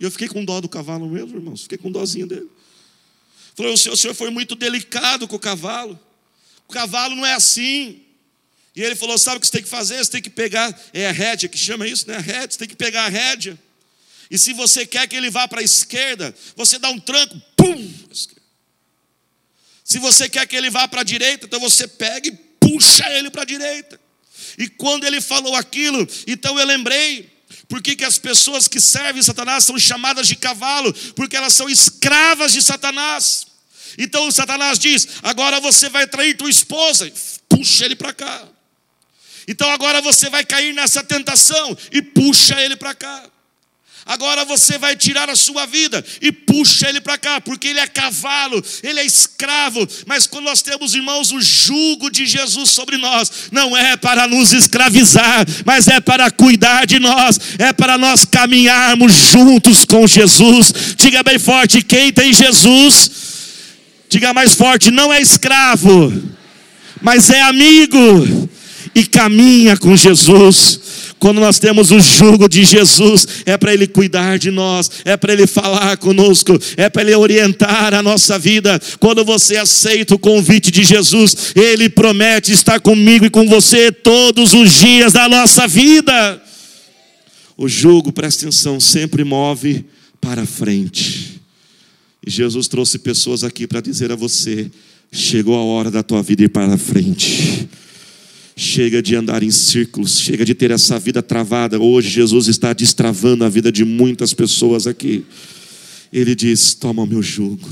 E 0.00 0.04
eu 0.04 0.10
fiquei 0.10 0.28
com 0.28 0.44
dó 0.44 0.60
do 0.60 0.68
cavalo 0.68 1.10
mesmo, 1.10 1.36
irmãos, 1.36 1.64
fiquei 1.64 1.76
com 1.76 1.90
dozinha 1.90 2.26
dele. 2.26 2.48
Falou: 3.58 3.72
o 3.72 3.76
senhor, 3.76 4.14
foi 4.14 4.30
muito 4.30 4.54
delicado 4.54 5.26
com 5.26 5.34
o 5.34 5.38
cavalo. 5.38 5.98
O 6.68 6.72
cavalo 6.72 7.16
não 7.16 7.26
é 7.26 7.34
assim. 7.34 8.00
E 8.76 8.80
ele 8.80 8.94
falou: 8.94 9.18
sabe 9.18 9.38
o 9.38 9.40
que 9.40 9.48
você 9.48 9.52
tem 9.52 9.62
que 9.64 9.68
fazer? 9.68 9.98
Você 9.98 10.12
tem 10.12 10.22
que 10.22 10.30
pegar, 10.30 10.72
é 10.92 11.08
a 11.08 11.12
rédea 11.12 11.48
que 11.48 11.58
chama 11.58 11.84
isso, 11.84 12.06
né? 12.08 12.18
A 12.18 12.20
rédea, 12.20 12.52
você 12.52 12.58
tem 12.58 12.68
que 12.68 12.76
pegar 12.76 13.06
a 13.06 13.08
rédea. 13.08 13.58
E 14.30 14.38
se 14.38 14.52
você 14.52 14.86
quer 14.86 15.08
que 15.08 15.16
ele 15.16 15.28
vá 15.28 15.48
para 15.48 15.60
a 15.60 15.64
esquerda, 15.64 16.32
você 16.54 16.78
dá 16.78 16.88
um 16.88 17.00
tranco, 17.00 17.34
pum! 17.56 17.94
Se 19.82 19.98
você 19.98 20.28
quer 20.28 20.46
que 20.46 20.54
ele 20.54 20.70
vá 20.70 20.86
para 20.86 21.00
a 21.00 21.04
direita, 21.04 21.46
então 21.46 21.58
você 21.58 21.88
pega 21.88 22.28
e 22.28 22.32
puxa 22.60 23.10
ele 23.10 23.28
para 23.28 23.42
a 23.42 23.46
direita. 23.46 23.98
E 24.56 24.68
quando 24.68 25.02
ele 25.04 25.20
falou 25.20 25.56
aquilo, 25.56 26.06
então 26.28 26.56
eu 26.60 26.64
lembrei 26.64 27.28
por 27.68 27.82
que, 27.82 27.96
que 27.96 28.04
as 28.04 28.18
pessoas 28.18 28.68
que 28.68 28.80
servem 28.80 29.22
Satanás 29.22 29.64
são 29.64 29.76
chamadas 29.78 30.28
de 30.28 30.36
cavalo? 30.36 30.92
Porque 31.16 31.36
elas 31.36 31.54
são 31.54 31.68
escravas 31.68 32.52
de 32.52 32.62
Satanás. 32.62 33.47
Então 33.96 34.30
Satanás 34.30 34.78
diz: 34.78 35.08
agora 35.22 35.60
você 35.60 35.88
vai 35.88 36.06
trair 36.06 36.36
tua 36.36 36.50
esposa, 36.50 37.10
puxa 37.48 37.84
ele 37.84 37.96
para 37.96 38.12
cá. 38.12 38.48
Então 39.46 39.70
agora 39.70 40.02
você 40.02 40.28
vai 40.28 40.44
cair 40.44 40.74
nessa 40.74 41.02
tentação 41.02 41.76
e 41.90 42.02
puxa 42.02 42.60
ele 42.60 42.76
para 42.76 42.94
cá 42.94 43.30
agora 44.08 44.44
você 44.46 44.78
vai 44.78 44.96
tirar 44.96 45.28
a 45.28 45.36
sua 45.36 45.66
vida 45.66 46.02
e 46.22 46.32
puxa 46.32 46.88
ele 46.88 47.00
para 47.00 47.18
cá, 47.18 47.40
porque 47.42 47.68
ele 47.68 47.78
é 47.78 47.86
cavalo, 47.86 48.64
ele 48.82 48.98
é 48.98 49.04
escravo. 49.04 49.86
Mas 50.06 50.26
quando 50.26 50.46
nós 50.46 50.62
temos, 50.62 50.94
irmãos, 50.94 51.30
o 51.30 51.40
jugo 51.40 52.10
de 52.10 52.26
Jesus 52.26 52.70
sobre 52.70 52.96
nós, 52.96 53.30
não 53.52 53.76
é 53.76 53.96
para 53.98 54.26
nos 54.26 54.52
escravizar, 54.52 55.46
mas 55.64 55.86
é 55.86 56.00
para 56.00 56.30
cuidar 56.30 56.86
de 56.86 56.98
nós, 56.98 57.38
é 57.58 57.72
para 57.72 57.98
nós 57.98 58.24
caminharmos 58.24 59.12
juntos 59.12 59.84
com 59.84 60.06
Jesus. 60.06 60.72
Diga 60.96 61.22
bem 61.22 61.38
forte: 61.38 61.82
quem 61.82 62.10
tem 62.10 62.32
Jesus, 62.32 63.27
diga 64.08 64.32
mais 64.32 64.54
forte, 64.54 64.90
não 64.90 65.12
é 65.12 65.20
escravo, 65.20 66.12
mas 67.00 67.30
é 67.30 67.42
amigo 67.42 68.48
e 68.94 69.04
caminha 69.04 69.76
com 69.76 69.96
Jesus. 69.96 70.80
Quando 71.18 71.40
nós 71.40 71.58
temos 71.58 71.90
o 71.90 71.98
jugo 71.98 72.48
de 72.48 72.64
Jesus, 72.64 73.26
é 73.44 73.56
para 73.56 73.74
Ele 73.74 73.88
cuidar 73.88 74.38
de 74.38 74.50
nós, 74.50 74.90
é 75.04 75.16
para 75.16 75.32
Ele 75.32 75.46
falar 75.46 75.96
conosco, 75.96 76.56
é 76.76 76.88
para 76.88 77.02
Ele 77.02 77.14
orientar 77.14 77.92
a 77.92 78.02
nossa 78.02 78.38
vida. 78.38 78.80
Quando 79.00 79.24
você 79.24 79.56
aceita 79.56 80.14
o 80.14 80.18
convite 80.18 80.70
de 80.70 80.84
Jesus, 80.84 81.52
Ele 81.56 81.88
promete 81.88 82.52
estar 82.52 82.80
comigo 82.80 83.26
e 83.26 83.30
com 83.30 83.48
você 83.48 83.90
todos 83.90 84.54
os 84.54 84.72
dias 84.74 85.12
da 85.12 85.28
nossa 85.28 85.66
vida. 85.66 86.40
O 87.56 87.68
jugo, 87.68 88.12
presta 88.12 88.44
atenção, 88.44 88.78
sempre 88.78 89.24
move 89.24 89.84
para 90.20 90.46
frente. 90.46 91.37
Jesus 92.28 92.68
trouxe 92.68 92.98
pessoas 92.98 93.44
aqui 93.44 93.66
para 93.66 93.80
dizer 93.80 94.12
a 94.12 94.16
você: 94.16 94.70
chegou 95.10 95.56
a 95.56 95.62
hora 95.62 95.90
da 95.90 96.02
tua 96.02 96.22
vida 96.22 96.44
ir 96.44 96.48
para 96.48 96.76
frente. 96.76 97.68
Chega 98.56 99.00
de 99.00 99.14
andar 99.14 99.42
em 99.44 99.52
círculos, 99.52 100.18
chega 100.18 100.44
de 100.44 100.52
ter 100.52 100.72
essa 100.72 100.98
vida 100.98 101.22
travada. 101.22 101.78
Hoje 101.78 102.08
Jesus 102.10 102.48
está 102.48 102.72
destravando 102.72 103.44
a 103.44 103.48
vida 103.48 103.70
de 103.70 103.84
muitas 103.84 104.34
pessoas 104.34 104.86
aqui. 104.86 105.24
Ele 106.12 106.34
diz: 106.34 106.74
Toma 106.74 107.02
o 107.02 107.06
meu 107.06 107.22
jugo. 107.22 107.68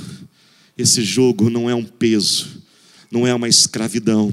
Esse 0.79 1.03
jugo 1.03 1.49
não 1.49 1.69
é 1.69 1.75
um 1.75 1.85
peso, 1.85 2.63
não 3.11 3.27
é 3.27 3.35
uma 3.35 3.49
escravidão. 3.49 4.33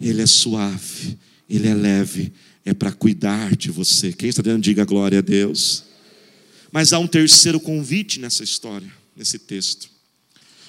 Ele 0.00 0.20
é 0.20 0.26
suave, 0.26 1.16
ele 1.48 1.68
é 1.68 1.74
leve, 1.74 2.32
é 2.64 2.74
para 2.74 2.92
cuidar 2.92 3.56
de 3.56 3.70
você. 3.70 4.12
Quem 4.12 4.28
está 4.28 4.42
dizendo, 4.42 4.60
diga 4.60 4.84
glória 4.84 5.20
a 5.20 5.22
Deus. 5.22 5.84
Mas 6.72 6.92
há 6.92 6.98
um 6.98 7.06
terceiro 7.06 7.60
convite 7.60 8.18
nessa 8.18 8.42
história, 8.42 8.92
nesse 9.16 9.38
texto. 9.38 9.88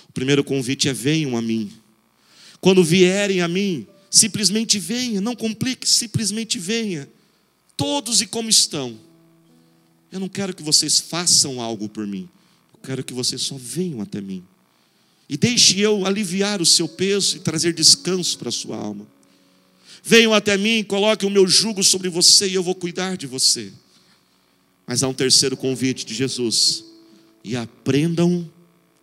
O 0.09 0.11
primeiro 0.11 0.43
convite 0.43 0.89
é: 0.89 0.93
venham 0.93 1.37
a 1.37 1.41
mim. 1.41 1.71
Quando 2.59 2.83
vierem 2.83 3.41
a 3.41 3.47
mim, 3.47 3.87
Simplesmente 4.15 4.79
venha, 4.79 5.19
não 5.19 5.35
complique, 5.35 5.85
simplesmente 5.85 6.57
venha. 6.57 7.05
Todos 7.75 8.21
e 8.21 8.25
como 8.25 8.49
estão. 8.49 8.97
Eu 10.09 10.21
não 10.21 10.29
quero 10.29 10.55
que 10.55 10.63
vocês 10.63 10.99
façam 10.99 11.59
algo 11.59 11.89
por 11.89 12.07
mim. 12.07 12.29
Eu 12.73 12.79
quero 12.81 13.03
que 13.03 13.13
vocês 13.13 13.41
só 13.41 13.57
venham 13.57 13.99
até 13.99 14.21
mim. 14.21 14.41
E 15.27 15.35
deixe 15.35 15.81
eu 15.81 16.05
aliviar 16.05 16.61
o 16.61 16.65
seu 16.65 16.87
peso 16.87 17.35
e 17.35 17.39
trazer 17.41 17.73
descanso 17.73 18.37
para 18.37 18.47
a 18.47 18.53
sua 18.53 18.77
alma. 18.77 19.05
Venham 20.01 20.33
até 20.33 20.55
mim, 20.55 20.81
coloquem 20.81 21.27
o 21.27 21.31
meu 21.31 21.45
jugo 21.45 21.83
sobre 21.83 22.07
você 22.07 22.47
e 22.47 22.53
eu 22.53 22.63
vou 22.63 22.73
cuidar 22.73 23.17
de 23.17 23.27
você. 23.27 23.69
Mas 24.87 25.03
há 25.03 25.09
um 25.09 25.13
terceiro 25.13 25.57
convite 25.57 26.05
de 26.05 26.13
Jesus: 26.13 26.84
e 27.45 27.55
aprendam 27.55 28.51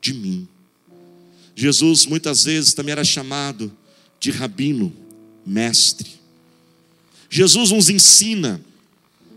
de 0.01 0.13
mim. 0.13 0.49
Jesus 1.55 2.07
muitas 2.07 2.43
vezes 2.43 2.75
também 2.75 2.91
era 2.91 3.05
chamado 3.05 3.73
de 4.19 4.33
rabino, 4.33 4.93
mestre. 5.47 6.11
Jesus 7.31 7.71
nos 7.71 7.89
ensina 7.89 8.61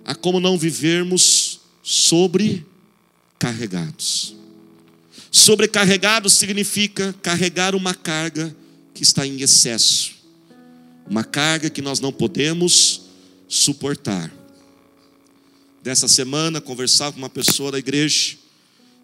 a 0.03 0.15
como 0.15 0.39
não 0.39 0.57
vivermos 0.57 1.59
sobrecarregados. 1.83 4.35
Sobrecarregado 5.29 6.27
significa 6.27 7.13
carregar 7.21 7.75
uma 7.75 7.93
carga 7.93 8.55
que 8.95 9.03
está 9.03 9.27
em 9.27 9.39
excesso, 9.41 10.15
uma 11.07 11.23
carga 11.23 11.69
que 11.69 11.83
nós 11.83 11.99
não 11.99 12.11
podemos 12.11 13.03
suportar. 13.47 14.33
Dessa 15.83 16.07
semana, 16.07 16.59
conversava 16.59 17.11
com 17.11 17.19
uma 17.19 17.29
pessoa 17.29 17.71
da 17.71 17.77
igreja 17.77 18.43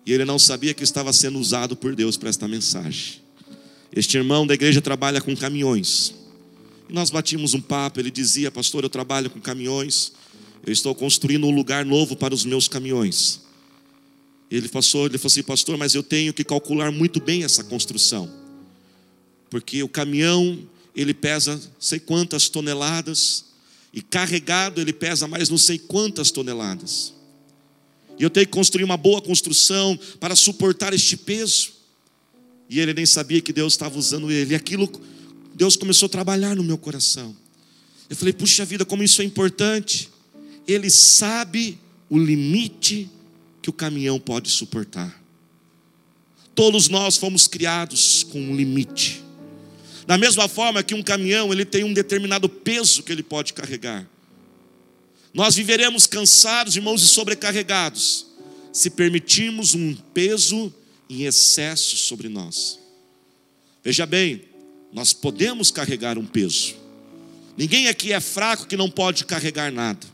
e 0.05 0.13
ele 0.13 0.25
não 0.25 0.39
sabia 0.39 0.73
que 0.73 0.83
estava 0.83 1.13
sendo 1.13 1.39
usado 1.39 1.75
por 1.75 1.95
Deus 1.95 2.17
para 2.17 2.29
esta 2.29 2.47
mensagem. 2.47 3.21
Este 3.95 4.17
irmão 4.17 4.47
da 4.47 4.53
igreja 4.53 4.81
trabalha 4.81 5.21
com 5.21 5.35
caminhões. 5.35 6.13
E 6.89 6.93
nós 6.93 7.09
batimos 7.09 7.53
um 7.53 7.61
papo, 7.61 7.99
ele 7.99 8.11
dizia: 8.11 8.49
Pastor, 8.51 8.83
eu 8.83 8.89
trabalho 8.89 9.29
com 9.29 9.39
caminhões, 9.39 10.13
eu 10.65 10.71
estou 10.71 10.93
construindo 10.93 11.45
um 11.45 11.51
lugar 11.51 11.85
novo 11.85 12.15
para 12.15 12.33
os 12.33 12.45
meus 12.45 12.67
caminhões. 12.67 13.41
Ele 14.49 14.67
passou, 14.67 15.05
ele 15.05 15.17
falou 15.17 15.31
assim, 15.31 15.43
pastor, 15.43 15.77
mas 15.77 15.95
eu 15.95 16.03
tenho 16.03 16.33
que 16.33 16.43
calcular 16.43 16.91
muito 16.91 17.21
bem 17.21 17.45
essa 17.45 17.63
construção. 17.63 18.29
Porque 19.49 19.81
o 19.81 19.87
caminhão, 19.87 20.59
ele 20.93 21.13
pesa 21.13 21.59
sei 21.79 21.99
quantas 21.99 22.49
toneladas, 22.49 23.45
e 23.93 24.01
carregado 24.01 24.81
ele 24.81 24.91
pesa 24.91 25.25
mais 25.27 25.49
não 25.49 25.57
sei 25.57 25.77
quantas 25.79 26.31
toneladas. 26.31 27.13
E 28.21 28.23
eu 28.23 28.29
tenho 28.29 28.45
que 28.45 28.51
construir 28.51 28.83
uma 28.83 28.97
boa 28.97 29.19
construção 29.19 29.97
para 30.19 30.35
suportar 30.35 30.93
este 30.93 31.17
peso. 31.17 31.71
E 32.69 32.79
ele 32.79 32.93
nem 32.93 33.03
sabia 33.03 33.41
que 33.41 33.51
Deus 33.51 33.73
estava 33.73 33.97
usando 33.97 34.31
ele. 34.31 34.51
E 34.51 34.55
aquilo, 34.55 34.87
Deus 35.55 35.75
começou 35.75 36.05
a 36.05 36.09
trabalhar 36.09 36.55
no 36.55 36.63
meu 36.63 36.77
coração. 36.77 37.35
Eu 38.07 38.15
falei, 38.15 38.31
puxa 38.31 38.63
vida, 38.63 38.85
como 38.85 39.01
isso 39.01 39.23
é 39.23 39.25
importante. 39.25 40.07
Ele 40.67 40.87
sabe 40.91 41.79
o 42.11 42.19
limite 42.19 43.09
que 43.59 43.71
o 43.71 43.73
caminhão 43.73 44.19
pode 44.19 44.51
suportar. 44.51 45.19
Todos 46.53 46.89
nós 46.89 47.17
fomos 47.17 47.47
criados 47.47 48.21
com 48.21 48.39
um 48.39 48.55
limite. 48.55 49.23
Da 50.05 50.15
mesma 50.15 50.47
forma 50.47 50.83
que 50.83 50.93
um 50.93 51.01
caminhão, 51.01 51.51
ele 51.51 51.65
tem 51.65 51.83
um 51.83 51.91
determinado 51.91 52.47
peso 52.47 53.01
que 53.01 53.11
ele 53.11 53.23
pode 53.23 53.51
carregar. 53.51 54.07
Nós 55.33 55.55
viveremos 55.55 56.05
cansados, 56.07 56.75
irmãos, 56.75 57.01
e 57.01 57.07
sobrecarregados, 57.07 58.27
se 58.73 58.89
permitirmos 58.89 59.73
um 59.73 59.95
peso 59.95 60.73
em 61.09 61.23
excesso 61.23 61.97
sobre 61.97 62.29
nós. 62.29 62.79
Veja 63.83 64.05
bem, 64.05 64.43
nós 64.91 65.13
podemos 65.13 65.71
carregar 65.71 66.17
um 66.17 66.25
peso. 66.25 66.75
Ninguém 67.57 67.87
aqui 67.87 68.13
é 68.13 68.19
fraco 68.19 68.67
que 68.67 68.77
não 68.77 68.89
pode 68.89 69.25
carregar 69.25 69.71
nada. 69.71 70.05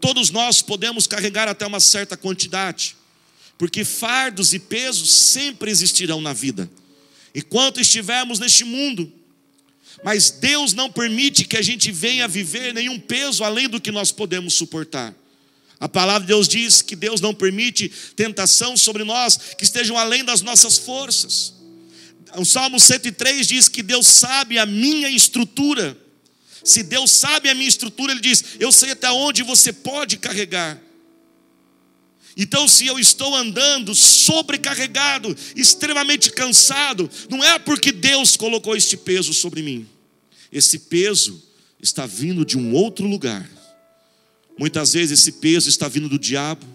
Todos 0.00 0.30
nós 0.30 0.62
podemos 0.62 1.06
carregar 1.06 1.48
até 1.48 1.66
uma 1.66 1.80
certa 1.80 2.16
quantidade, 2.16 2.96
porque 3.58 3.84
fardos 3.84 4.54
e 4.54 4.58
pesos 4.58 5.10
sempre 5.10 5.70
existirão 5.70 6.20
na 6.20 6.32
vida 6.32 6.70
enquanto 7.34 7.80
estivermos 7.80 8.38
neste 8.38 8.64
mundo. 8.64 9.12
Mas 10.02 10.30
Deus 10.30 10.72
não 10.72 10.90
permite 10.90 11.44
que 11.44 11.56
a 11.56 11.62
gente 11.62 11.90
venha 11.90 12.26
viver 12.26 12.72
nenhum 12.72 12.98
peso 12.98 13.44
além 13.44 13.68
do 13.68 13.80
que 13.80 13.90
nós 13.90 14.10
podemos 14.10 14.54
suportar. 14.54 15.14
A 15.78 15.88
palavra 15.88 16.20
de 16.20 16.26
Deus 16.28 16.46
diz 16.46 16.82
que 16.82 16.94
Deus 16.94 17.20
não 17.20 17.34
permite 17.34 17.90
tentação 18.14 18.76
sobre 18.76 19.02
nós 19.02 19.36
que 19.56 19.64
estejam 19.64 19.96
além 19.96 20.24
das 20.24 20.42
nossas 20.42 20.76
forças. 20.76 21.54
O 22.36 22.44
Salmo 22.44 22.78
103 22.78 23.46
diz 23.46 23.68
que 23.68 23.82
Deus 23.82 24.06
sabe 24.06 24.58
a 24.58 24.66
minha 24.66 25.08
estrutura. 25.08 25.96
Se 26.62 26.82
Deus 26.82 27.10
sabe 27.10 27.48
a 27.48 27.54
minha 27.54 27.68
estrutura, 27.68 28.12
Ele 28.12 28.20
diz: 28.20 28.44
Eu 28.60 28.70
sei 28.70 28.90
até 28.90 29.10
onde 29.10 29.42
você 29.42 29.72
pode 29.72 30.18
carregar. 30.18 30.80
Então, 32.36 32.68
se 32.68 32.86
eu 32.86 32.98
estou 32.98 33.34
andando 33.34 33.94
sobrecarregado, 33.94 35.36
extremamente 35.56 36.30
cansado, 36.30 37.10
não 37.28 37.42
é 37.42 37.58
porque 37.58 37.92
Deus 37.92 38.36
colocou 38.36 38.76
este 38.76 38.96
peso 38.96 39.32
sobre 39.34 39.62
mim. 39.62 39.86
Esse 40.52 40.78
peso 40.78 41.42
está 41.80 42.06
vindo 42.06 42.44
de 42.44 42.56
um 42.56 42.72
outro 42.72 43.06
lugar. 43.06 43.48
Muitas 44.58 44.92
vezes 44.92 45.18
esse 45.18 45.32
peso 45.32 45.68
está 45.68 45.88
vindo 45.88 46.08
do 46.08 46.18
diabo. 46.18 46.66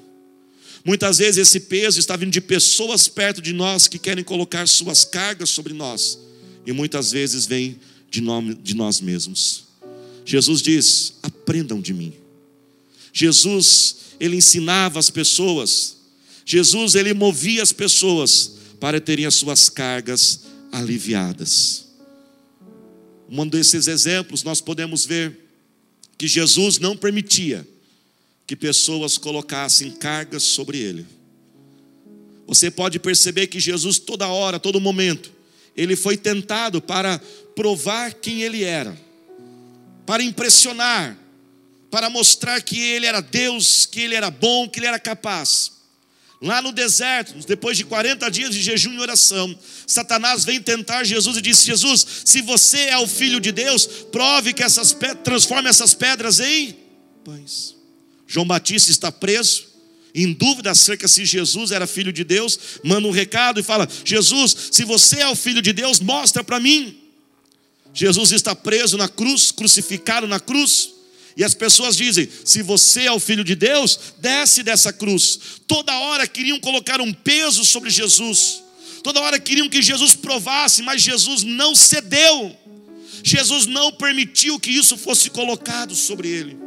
Muitas 0.84 1.18
vezes 1.18 1.38
esse 1.38 1.62
peso 1.62 2.00
está 2.00 2.16
vindo 2.16 2.32
de 2.32 2.42
pessoas 2.42 3.08
perto 3.08 3.42
de 3.42 3.54
nós 3.54 3.88
que 3.88 3.98
querem 3.98 4.24
colocar 4.24 4.68
suas 4.68 5.04
cargas 5.04 5.50
sobre 5.50 5.74
nós. 5.74 6.20
E 6.66 6.72
muitas 6.72 7.12
vezes 7.12 7.46
vem 7.46 7.80
de, 8.10 8.22
nome, 8.22 8.56
de 8.56 8.76
nós 8.76 9.02
mesmos. 9.02 9.66
Jesus 10.26 10.62
diz: 10.62 11.14
aprendam 11.22 11.80
de 11.80 11.94
mim. 11.94 12.14
Jesus 13.18 13.96
ele 14.20 14.36
ensinava 14.36 15.00
as 15.00 15.10
pessoas. 15.10 15.96
Jesus, 16.46 16.96
ele 16.96 17.14
movia 17.14 17.64
as 17.64 17.72
pessoas 17.72 18.58
para 18.78 19.00
terem 19.00 19.26
as 19.26 19.36
suas 19.36 19.70
cargas 19.70 20.42
aliviadas. 20.70 21.86
Um 23.30 23.48
desses 23.48 23.88
exemplos 23.88 24.44
nós 24.44 24.60
podemos 24.60 25.06
ver 25.06 25.48
que 26.18 26.28
Jesus 26.28 26.78
não 26.78 26.96
permitia 26.96 27.66
que 28.46 28.56
pessoas 28.56 29.18
colocassem 29.18 29.92
cargas 29.92 30.44
sobre 30.44 30.78
ele. 30.78 31.06
Você 32.46 32.70
pode 32.70 33.00
perceber 33.00 33.48
que 33.48 33.62
Jesus, 33.62 33.98
toda 33.98 34.28
hora, 34.28 34.60
todo 34.60 34.80
momento, 34.80 35.32
ele 35.76 35.96
foi 35.96 36.18
tentado 36.18 36.82
para 36.82 37.18
provar 37.56 38.14
quem 38.14 38.44
ele 38.44 38.64
era, 38.64 38.96
para 40.06 40.22
impressionar, 40.22 41.18
para 41.96 42.10
mostrar 42.10 42.62
que 42.62 42.78
ele 42.78 43.06
era 43.06 43.22
Deus, 43.22 43.86
que 43.86 44.02
ele 44.02 44.16
era 44.16 44.30
bom, 44.30 44.68
que 44.68 44.80
ele 44.80 44.86
era 44.86 45.00
capaz. 45.00 45.72
Lá 46.42 46.62
no 46.62 46.74
deserto, 46.74 47.34
depois 47.48 47.78
de 47.78 47.86
40 47.86 48.30
dias 48.30 48.54
de 48.54 48.62
jejum 48.62 48.92
e 48.92 49.00
oração, 49.00 49.58
Satanás 49.88 50.44
vem 50.44 50.62
tentar 50.62 51.06
Jesus 51.06 51.38
e 51.38 51.42
disse: 51.42 51.66
Jesus, 51.66 52.06
se 52.26 52.42
você 52.42 52.80
é 52.88 52.98
o 52.98 53.08
filho 53.08 53.40
de 53.40 53.50
Deus, 53.54 53.88
prove 54.12 54.52
que 54.52 54.62
essas 54.62 54.92
pedras, 54.92 55.24
transforme 55.24 55.70
essas 55.70 55.94
pedras 55.94 56.42
em 56.42 56.76
pães. 57.24 57.78
João 58.28 58.46
Batista 58.46 58.92
está 58.92 59.10
preso, 59.10 59.66
em 60.14 60.34
dúvida 60.34 60.72
acerca 60.72 61.08
se 61.08 61.24
Jesus 61.24 61.72
era 61.72 61.88
filho 61.88 62.12
de 62.12 62.26
Deus, 62.26 62.60
manda 62.84 63.08
um 63.08 63.12
recado 63.12 63.58
e 63.62 63.64
fala: 63.64 63.88
Jesus, 64.04 64.54
se 64.70 64.84
você 64.84 65.22
é 65.22 65.28
o 65.30 65.36
filho 65.36 65.62
de 65.62 65.72
Deus, 65.72 66.02
mostra 66.02 66.44
para 66.44 66.60
mim. 66.60 67.00
Jesus 67.94 68.34
está 68.34 68.54
preso 68.54 68.98
na 68.98 69.08
cruz, 69.08 69.50
crucificado 69.50 70.28
na 70.28 70.42
cruz. 70.42 70.95
E 71.38 71.44
as 71.44 71.54
pessoas 71.54 71.98
dizem: 71.98 72.30
se 72.46 72.62
você 72.62 73.04
é 73.04 73.12
o 73.12 73.20
filho 73.20 73.44
de 73.44 73.56
Deus, 73.56 74.00
desce 74.20 74.64
dessa 74.64 74.94
cruz. 74.94 75.40
Toda 75.68 75.98
hora 75.98 76.28
queriam 76.28 76.60
colocar 76.60 77.02
um 77.02 77.14
peso 77.14 77.66
sobre 77.66 77.90
Jesus. 77.90 78.64
Toda 79.04 79.22
hora 79.22 79.40
queriam 79.40 79.70
que 79.70 79.82
Jesus 79.82 80.16
provasse, 80.16 80.82
mas 80.82 81.02
Jesus 81.02 81.44
não 81.44 81.76
cedeu. 81.76 82.56
Jesus 83.24 83.66
não 83.66 83.92
permitiu 83.92 84.60
que 84.60 84.72
isso 84.72 84.98
fosse 84.98 85.30
colocado 85.30 85.96
sobre 85.96 86.30
ele. 86.30 86.58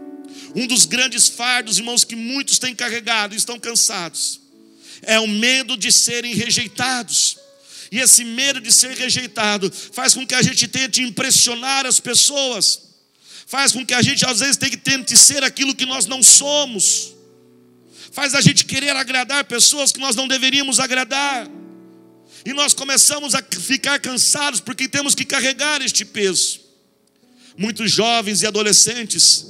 Um 0.54 0.66
dos 0.66 0.84
grandes 0.84 1.28
fardos, 1.28 1.78
irmãos, 1.78 2.04
que 2.04 2.16
muitos 2.16 2.58
têm 2.58 2.74
carregado 2.74 3.34
e 3.34 3.38
estão 3.38 3.58
cansados, 3.58 4.40
é 5.02 5.18
o 5.18 5.28
medo 5.28 5.76
de 5.76 5.90
serem 5.92 6.34
rejeitados. 6.34 7.38
E 7.90 7.98
esse 7.98 8.24
medo 8.24 8.60
de 8.60 8.70
ser 8.70 8.96
rejeitado 8.96 9.72
faz 9.92 10.14
com 10.14 10.26
que 10.26 10.34
a 10.34 10.42
gente 10.42 10.68
tente 10.68 11.02
impressionar 11.02 11.86
as 11.86 12.00
pessoas 12.00 12.87
faz 13.48 13.72
com 13.72 13.84
que 13.84 13.94
a 13.94 14.02
gente 14.02 14.26
às 14.26 14.40
vezes 14.40 14.58
tenha 14.58 14.70
que 14.70 14.76
tente 14.76 15.16
ser 15.16 15.42
aquilo 15.42 15.74
que 15.74 15.86
nós 15.86 16.04
não 16.04 16.22
somos, 16.22 17.14
faz 18.12 18.34
a 18.34 18.42
gente 18.42 18.66
querer 18.66 18.94
agradar 18.94 19.42
pessoas 19.44 19.90
que 19.90 19.98
nós 19.98 20.14
não 20.14 20.28
deveríamos 20.28 20.78
agradar, 20.78 21.48
e 22.44 22.52
nós 22.52 22.74
começamos 22.74 23.34
a 23.34 23.42
ficar 23.42 23.98
cansados 24.00 24.60
porque 24.60 24.86
temos 24.86 25.14
que 25.14 25.24
carregar 25.24 25.80
este 25.80 26.04
peso. 26.04 26.60
Muitos 27.56 27.90
jovens 27.90 28.42
e 28.42 28.46
adolescentes 28.46 29.46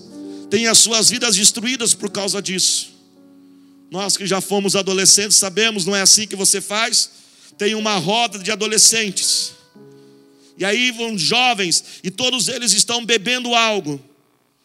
têm 0.48 0.68
as 0.68 0.78
suas 0.78 1.10
vidas 1.10 1.36
destruídas 1.36 1.92
por 1.92 2.10
causa 2.10 2.40
disso. 2.40 2.96
Nós 3.90 4.16
que 4.16 4.26
já 4.26 4.40
fomos 4.40 4.76
adolescentes 4.76 5.36
sabemos, 5.36 5.84
não 5.84 5.94
é 5.94 6.02
assim 6.02 6.26
que 6.26 6.36
você 6.36 6.60
faz? 6.60 7.10
Tem 7.58 7.74
uma 7.74 7.96
roda 7.96 8.38
de 8.38 8.50
adolescentes 8.50 9.57
e 10.58 10.64
aí 10.64 10.90
vão 10.90 11.16
jovens 11.16 11.84
e 12.02 12.10
todos 12.10 12.48
eles 12.48 12.72
estão 12.72 13.04
bebendo 13.04 13.54
algo. 13.54 14.02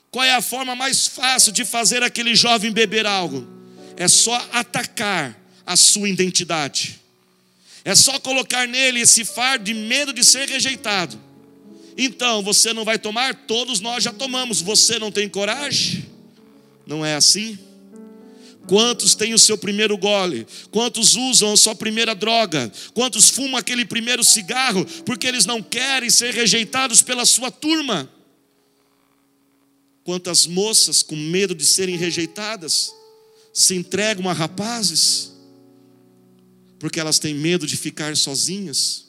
Qual 0.10 0.26
é 0.26 0.32
a 0.32 0.42
forma 0.42 0.76
mais 0.76 1.08
fácil 1.08 1.52
de 1.52 1.64
fazer 1.64 2.02
aquele 2.04 2.36
jovem 2.36 2.72
beber 2.72 3.06
algo? 3.06 3.48
É 3.96 4.08
só 4.08 4.36
atacar 4.52 5.40
a 5.66 5.76
sua 5.76 6.10
identidade. 6.10 7.00
É 7.86 7.96
só 7.96 8.20
colocar 8.20 8.68
nele 8.68 9.02
esse 9.02 9.24
fardo 9.24 9.66
de 9.66 9.74
medo 9.74 10.12
de 10.14 10.24
ser 10.24 10.48
rejeitado. 10.48 11.20
Então, 11.98 12.42
você 12.42 12.74
não 12.74 12.84
vai 12.84 12.98
tomar, 12.98 13.36
todos 13.46 13.80
nós 13.80 14.04
já 14.04 14.12
tomamos. 14.12 14.62
Você 14.62 14.98
não 14.98 15.12
tem 15.12 15.30
coragem? 15.30 16.06
Não 16.88 17.06
é 17.06 17.16
assim? 17.16 17.58
Quantos 18.68 19.14
têm 19.14 19.34
o 19.34 19.40
seu 19.40 19.58
primeiro 19.58 19.98
gole? 19.98 20.48
Quantos 20.72 21.16
usam 21.16 21.54
a 21.54 21.58
sua 21.58 21.76
primeira 21.76 22.16
droga? 22.16 22.72
Quantos 22.94 23.30
fumam 23.30 23.58
aquele 23.58 23.86
primeiro 23.86 24.24
cigarro 24.24 24.86
porque 25.06 25.28
eles 25.28 25.46
não 25.46 25.62
querem 25.62 26.10
ser 26.10 26.34
rejeitados 26.34 27.02
pela 27.02 27.26
sua 27.26 27.52
turma? 27.52 28.10
Quantas 30.04 30.48
moças 30.48 31.02
com 31.02 31.16
medo 31.16 31.54
de 31.54 31.66
serem 31.66 31.98
rejeitadas 31.98 32.94
se 33.54 33.76
entregam 33.76 34.30
a 34.30 34.34
rapazes? 34.34 35.34
porque 36.84 37.00
elas 37.00 37.18
têm 37.18 37.34
medo 37.34 37.66
de 37.66 37.78
ficar 37.78 38.18
sozinhas. 38.18 39.06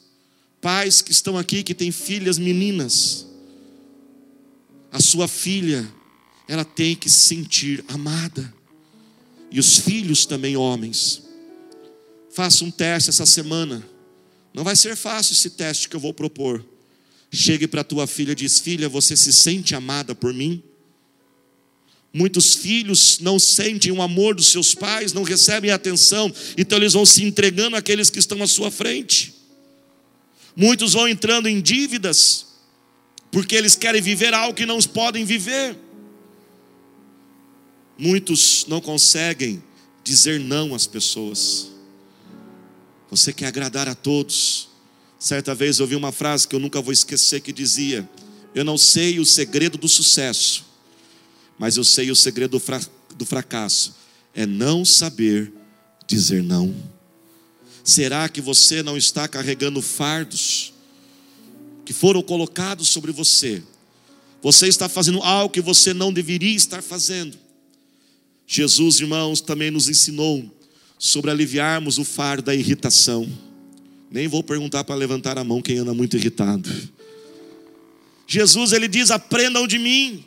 Pais 0.61 1.01
que 1.01 1.11
estão 1.11 1.37
aqui 1.37 1.61
que 1.61 1.75
têm 1.75 1.91
filhas 1.91 2.37
meninas. 2.37 3.27
A 4.89 5.01
sua 5.01 5.27
filha, 5.27 5.85
ela 6.47 6.63
tem 6.63 6.95
que 6.95 7.09
se 7.09 7.19
sentir 7.19 7.83
amada. 7.89 8.53
E 9.55 9.59
os 9.59 9.77
filhos 9.77 10.25
também, 10.25 10.57
homens. 10.57 11.21
Faça 12.29 12.65
um 12.65 12.69
teste 12.69 13.09
essa 13.09 13.25
semana. 13.25 13.81
Não 14.53 14.65
vai 14.65 14.75
ser 14.75 14.97
fácil 14.97 15.31
esse 15.31 15.51
teste 15.51 15.87
que 15.87 15.95
eu 15.95 15.99
vou 15.99 16.13
propor. 16.13 16.61
Chegue 17.31 17.65
para 17.65 17.81
tua 17.81 18.05
filha 18.05 18.33
e 18.33 18.35
diz: 18.35 18.59
Filha, 18.59 18.89
você 18.89 19.15
se 19.15 19.31
sente 19.31 19.73
amada 19.73 20.13
por 20.13 20.33
mim? 20.33 20.61
Muitos 22.13 22.53
filhos 22.53 23.19
não 23.19 23.39
sentem 23.39 23.93
o 23.93 24.01
amor 24.01 24.35
dos 24.35 24.49
seus 24.49 24.75
pais, 24.75 25.13
não 25.13 25.23
recebem 25.23 25.71
atenção, 25.71 26.33
então 26.57 26.77
eles 26.77 26.91
vão 26.91 27.05
se 27.05 27.23
entregando 27.23 27.77
àqueles 27.77 28.09
que 28.09 28.19
estão 28.19 28.43
à 28.43 28.47
sua 28.47 28.69
frente. 28.69 29.33
Muitos 30.53 30.91
vão 30.91 31.07
entrando 31.07 31.47
em 31.47 31.61
dívidas, 31.61 32.45
porque 33.31 33.55
eles 33.55 33.77
querem 33.77 34.01
viver 34.01 34.33
algo 34.33 34.53
que 34.53 34.65
não 34.65 34.81
podem 34.81 35.23
viver. 35.23 35.84
Muitos 37.97 38.65
não 38.67 38.81
conseguem 38.81 39.63
dizer 40.03 40.39
não 40.39 40.75
às 40.75 40.85
pessoas. 40.85 41.71
Você 43.09 43.31
quer 43.31 43.47
agradar 43.47 43.87
a 43.87 43.95
todos. 43.95 44.69
Certa 45.17 45.55
vez 45.55 45.79
eu 45.79 45.83
ouvi 45.83 45.95
uma 45.95 46.11
frase 46.11 46.47
que 46.47 46.55
eu 46.55 46.59
nunca 46.59 46.81
vou 46.81 46.91
esquecer 46.91 47.39
que 47.41 47.53
dizia: 47.53 48.07
Eu 48.53 48.65
não 48.65 48.77
sei 48.77 49.19
o 49.19 49.25
segredo 49.25 49.77
do 49.77 49.87
sucesso, 49.87 50.65
mas 51.57 51.77
eu 51.77 51.83
sei 51.83 52.11
o 52.11 52.15
segredo 52.15 52.51
do, 52.51 52.59
fra 52.59 52.81
do 53.15 53.25
fracasso: 53.25 53.95
é 54.33 54.45
não 54.45 54.83
saber 54.83 55.53
dizer 56.05 56.43
não. 56.43 56.75
Será 57.83 58.27
que 58.27 58.41
você 58.41 58.83
não 58.83 58.97
está 58.97 59.27
carregando 59.27 59.81
fardos 59.81 60.73
que 61.85 61.93
foram 61.93 62.21
colocados 62.21 62.89
sobre 62.89 63.11
você? 63.11 63.63
Você 64.41 64.67
está 64.67 64.89
fazendo 64.89 65.21
algo 65.23 65.53
que 65.53 65.61
você 65.61 65.93
não 65.93 66.11
deveria 66.11 66.55
estar 66.55 66.83
fazendo. 66.83 67.44
Jesus, 68.47 68.99
irmãos, 68.99 69.41
também 69.41 69.71
nos 69.71 69.89
ensinou 69.89 70.43
sobre 70.97 71.31
aliviarmos 71.31 71.97
o 71.97 72.03
fardo 72.03 72.43
da 72.43 72.55
irritação. 72.55 73.27
Nem 74.11 74.27
vou 74.27 74.43
perguntar 74.43 74.83
para 74.83 74.95
levantar 74.95 75.37
a 75.37 75.43
mão 75.43 75.61
quem 75.61 75.77
anda 75.77 75.93
muito 75.93 76.15
irritado. 76.15 76.69
Jesus, 78.27 78.71
ele 78.71 78.87
diz: 78.87 79.11
aprendam 79.11 79.67
de 79.67 79.77
mim. 79.77 80.23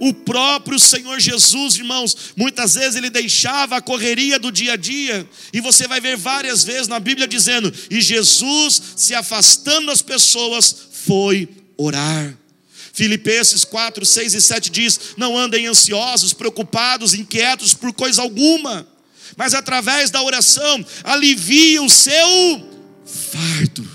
O 0.00 0.14
próprio 0.14 0.78
Senhor 0.78 1.18
Jesus, 1.18 1.74
irmãos, 1.76 2.32
muitas 2.36 2.74
vezes 2.74 2.94
ele 2.94 3.10
deixava 3.10 3.76
a 3.76 3.80
correria 3.80 4.38
do 4.38 4.52
dia 4.52 4.74
a 4.74 4.76
dia, 4.76 5.28
e 5.52 5.60
você 5.60 5.88
vai 5.88 6.00
ver 6.00 6.16
várias 6.16 6.62
vezes 6.62 6.86
na 6.86 7.00
Bíblia 7.00 7.26
dizendo: 7.26 7.72
e 7.90 8.00
Jesus, 8.00 8.80
se 8.96 9.14
afastando 9.14 9.86
das 9.86 10.02
pessoas, 10.02 10.74
foi 10.92 11.48
orar. 11.76 12.36
Filipenses 12.98 13.64
4, 13.64 14.04
6 14.04 14.34
e 14.34 14.40
7 14.40 14.70
diz: 14.70 15.00
Não 15.16 15.38
andem 15.38 15.68
ansiosos, 15.68 16.32
preocupados, 16.32 17.14
inquietos 17.14 17.72
por 17.72 17.92
coisa 17.92 18.20
alguma, 18.20 18.88
mas 19.36 19.54
através 19.54 20.10
da 20.10 20.20
oração 20.20 20.84
alivie 21.04 21.78
o 21.78 21.88
seu 21.88 22.68
fardo, 23.06 23.88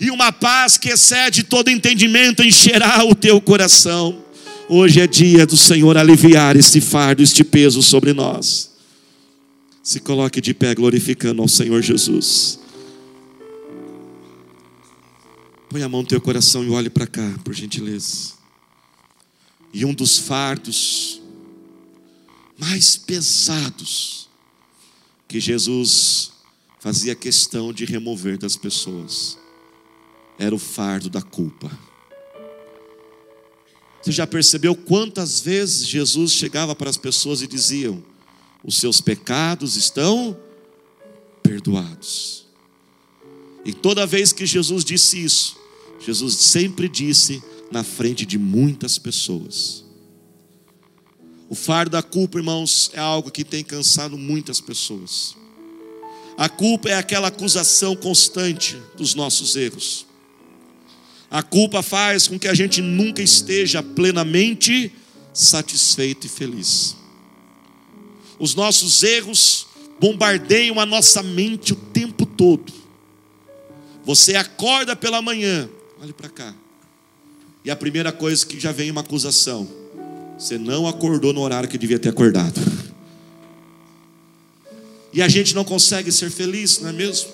e 0.00 0.12
uma 0.12 0.30
paz 0.30 0.78
que 0.78 0.90
excede 0.90 1.42
todo 1.42 1.70
entendimento 1.70 2.44
encherá 2.44 3.04
o 3.04 3.16
teu 3.16 3.40
coração. 3.40 4.22
Hoje 4.68 5.00
é 5.00 5.08
dia 5.08 5.44
do 5.44 5.56
Senhor 5.56 5.98
aliviar 5.98 6.54
este 6.54 6.80
fardo, 6.80 7.24
este 7.24 7.42
peso 7.42 7.82
sobre 7.82 8.12
nós. 8.12 8.70
Se 9.82 9.98
coloque 9.98 10.40
de 10.40 10.54
pé 10.54 10.72
glorificando 10.72 11.42
ao 11.42 11.48
Senhor 11.48 11.82
Jesus. 11.82 12.59
Põe 15.70 15.84
a 15.84 15.88
mão 15.88 16.02
no 16.02 16.08
teu 16.08 16.20
coração 16.20 16.64
e 16.64 16.70
olhe 16.70 16.90
para 16.90 17.06
cá, 17.06 17.38
por 17.44 17.54
gentileza. 17.54 18.32
E 19.72 19.84
um 19.84 19.94
dos 19.94 20.18
fardos 20.18 21.22
mais 22.58 22.96
pesados 22.96 24.28
que 25.28 25.38
Jesus 25.38 26.32
fazia 26.80 27.14
questão 27.14 27.72
de 27.72 27.84
remover 27.84 28.36
das 28.36 28.56
pessoas 28.56 29.38
era 30.36 30.52
o 30.52 30.58
fardo 30.58 31.08
da 31.08 31.22
culpa. 31.22 31.70
Você 34.02 34.10
já 34.10 34.26
percebeu 34.26 34.74
quantas 34.74 35.38
vezes 35.38 35.86
Jesus 35.86 36.32
chegava 36.32 36.74
para 36.74 36.90
as 36.90 36.96
pessoas 36.96 37.42
e 37.42 37.46
diziam: 37.46 38.02
Os 38.64 38.76
seus 38.78 39.00
pecados 39.00 39.76
estão 39.76 40.36
perdoados. 41.44 42.44
E 43.64 43.72
toda 43.72 44.04
vez 44.04 44.32
que 44.32 44.44
Jesus 44.44 44.84
disse 44.84 45.22
isso, 45.22 45.59
Jesus 46.00 46.34
sempre 46.36 46.88
disse 46.88 47.42
na 47.70 47.84
frente 47.84 48.24
de 48.26 48.38
muitas 48.38 48.98
pessoas. 48.98 49.84
O 51.48 51.54
fardo 51.54 51.90
da 51.90 52.02
culpa, 52.02 52.38
irmãos, 52.38 52.90
é 52.94 53.00
algo 53.00 53.30
que 53.30 53.44
tem 53.44 53.62
cansado 53.64 54.16
muitas 54.16 54.60
pessoas. 54.60 55.36
A 56.36 56.48
culpa 56.48 56.88
é 56.88 56.94
aquela 56.94 57.28
acusação 57.28 57.94
constante 57.94 58.76
dos 58.96 59.14
nossos 59.14 59.56
erros. 59.56 60.06
A 61.30 61.42
culpa 61.42 61.82
faz 61.82 62.26
com 62.26 62.38
que 62.38 62.48
a 62.48 62.54
gente 62.54 62.80
nunca 62.80 63.20
esteja 63.22 63.82
plenamente 63.82 64.92
satisfeito 65.34 66.26
e 66.26 66.30
feliz. 66.30 66.96
Os 68.38 68.54
nossos 68.54 69.02
erros 69.02 69.66
bombardeiam 70.00 70.80
a 70.80 70.86
nossa 70.86 71.22
mente 71.22 71.72
o 71.72 71.76
tempo 71.76 72.24
todo. 72.24 72.72
Você 74.04 74.34
acorda 74.34 74.96
pela 74.96 75.20
manhã, 75.20 75.68
olhe 76.00 76.12
para 76.12 76.30
cá, 76.30 76.54
e 77.64 77.70
a 77.70 77.76
primeira 77.76 78.10
coisa 78.10 78.44
que 78.46 78.58
já 78.58 78.72
vem 78.72 78.90
uma 78.90 79.02
acusação: 79.02 79.68
você 80.38 80.56
não 80.56 80.86
acordou 80.86 81.32
no 81.32 81.42
horário 81.42 81.68
que 81.68 81.76
devia 81.76 81.98
ter 81.98 82.08
acordado. 82.08 82.58
E 85.12 85.20
a 85.20 85.28
gente 85.28 85.54
não 85.54 85.64
consegue 85.64 86.10
ser 86.10 86.30
feliz, 86.30 86.78
não 86.78 86.88
é 86.88 86.92
mesmo? 86.92 87.30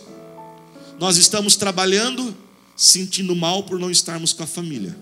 Nós 0.99 1.17
estamos 1.17 1.57
trabalhando 1.57 2.35
sentindo 2.75 3.37
mal 3.37 3.63
por 3.65 3.79
não 3.79 3.91
estarmos 3.91 4.33
com 4.33 4.43
a 4.43 4.47
família. 4.47 4.97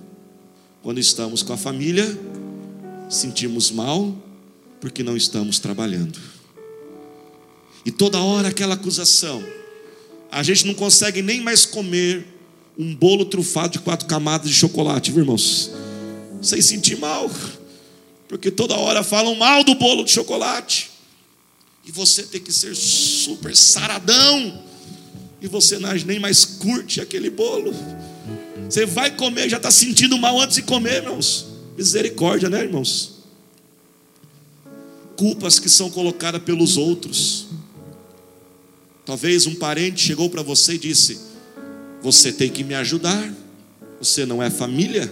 Quando 0.82 0.98
estamos 0.98 1.42
com 1.42 1.52
a 1.52 1.56
família, 1.56 2.18
sentimos 3.08 3.70
mal 3.70 4.14
porque 4.80 5.02
não 5.02 5.16
estamos 5.16 5.58
trabalhando. 5.58 6.20
E 7.86 7.90
toda 7.90 8.20
hora 8.20 8.48
aquela 8.48 8.74
acusação. 8.74 9.42
A 10.30 10.42
gente 10.42 10.66
não 10.66 10.74
consegue 10.74 11.22
nem 11.22 11.40
mais 11.40 11.64
comer 11.64 12.33
um 12.78 12.94
bolo 12.94 13.24
trufado 13.24 13.74
de 13.74 13.78
quatro 13.78 14.06
camadas 14.06 14.48
de 14.48 14.54
chocolate, 14.54 15.10
viu, 15.10 15.20
irmãos? 15.20 15.70
Sem 16.42 16.60
sentir 16.60 16.98
mal. 16.98 17.30
Porque 18.28 18.50
toda 18.50 18.74
hora 18.74 19.02
falam 19.02 19.34
mal 19.36 19.62
do 19.62 19.74
bolo 19.74 20.04
de 20.04 20.10
chocolate. 20.10 20.90
E 21.86 21.92
você 21.92 22.22
tem 22.24 22.40
que 22.40 22.52
ser 22.52 22.74
super 22.74 23.54
saradão 23.54 24.62
e 25.40 25.46
você 25.46 25.78
nem 26.06 26.18
mais 26.18 26.44
curte 26.44 27.00
aquele 27.00 27.28
bolo. 27.28 27.72
Você 28.68 28.86
vai 28.86 29.14
comer, 29.14 29.48
já 29.48 29.58
está 29.58 29.70
sentindo 29.70 30.16
mal 30.16 30.40
antes 30.40 30.56
de 30.56 30.62
comer, 30.62 31.02
irmãos. 31.02 31.46
Misericórdia, 31.76 32.48
né, 32.48 32.62
irmãos? 32.62 33.16
Culpas 35.16 35.58
que 35.58 35.68
são 35.68 35.90
colocadas 35.90 36.42
pelos 36.42 36.78
outros. 36.78 37.46
Talvez 39.04 39.46
um 39.46 39.54
parente 39.54 40.02
chegou 40.02 40.30
para 40.30 40.42
você 40.42 40.74
e 40.74 40.78
disse: 40.78 41.20
Você 42.04 42.30
tem 42.30 42.50
que 42.50 42.62
me 42.62 42.74
ajudar. 42.74 43.32
Você 43.98 44.26
não 44.26 44.42
é 44.42 44.50
família? 44.50 45.10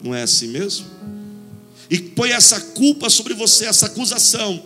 Não 0.00 0.14
é 0.14 0.22
assim 0.22 0.46
mesmo? 0.46 0.86
E 1.90 1.98
põe 1.98 2.30
essa 2.30 2.60
culpa 2.60 3.10
sobre 3.10 3.34
você, 3.34 3.66
essa 3.66 3.86
acusação. 3.86 4.62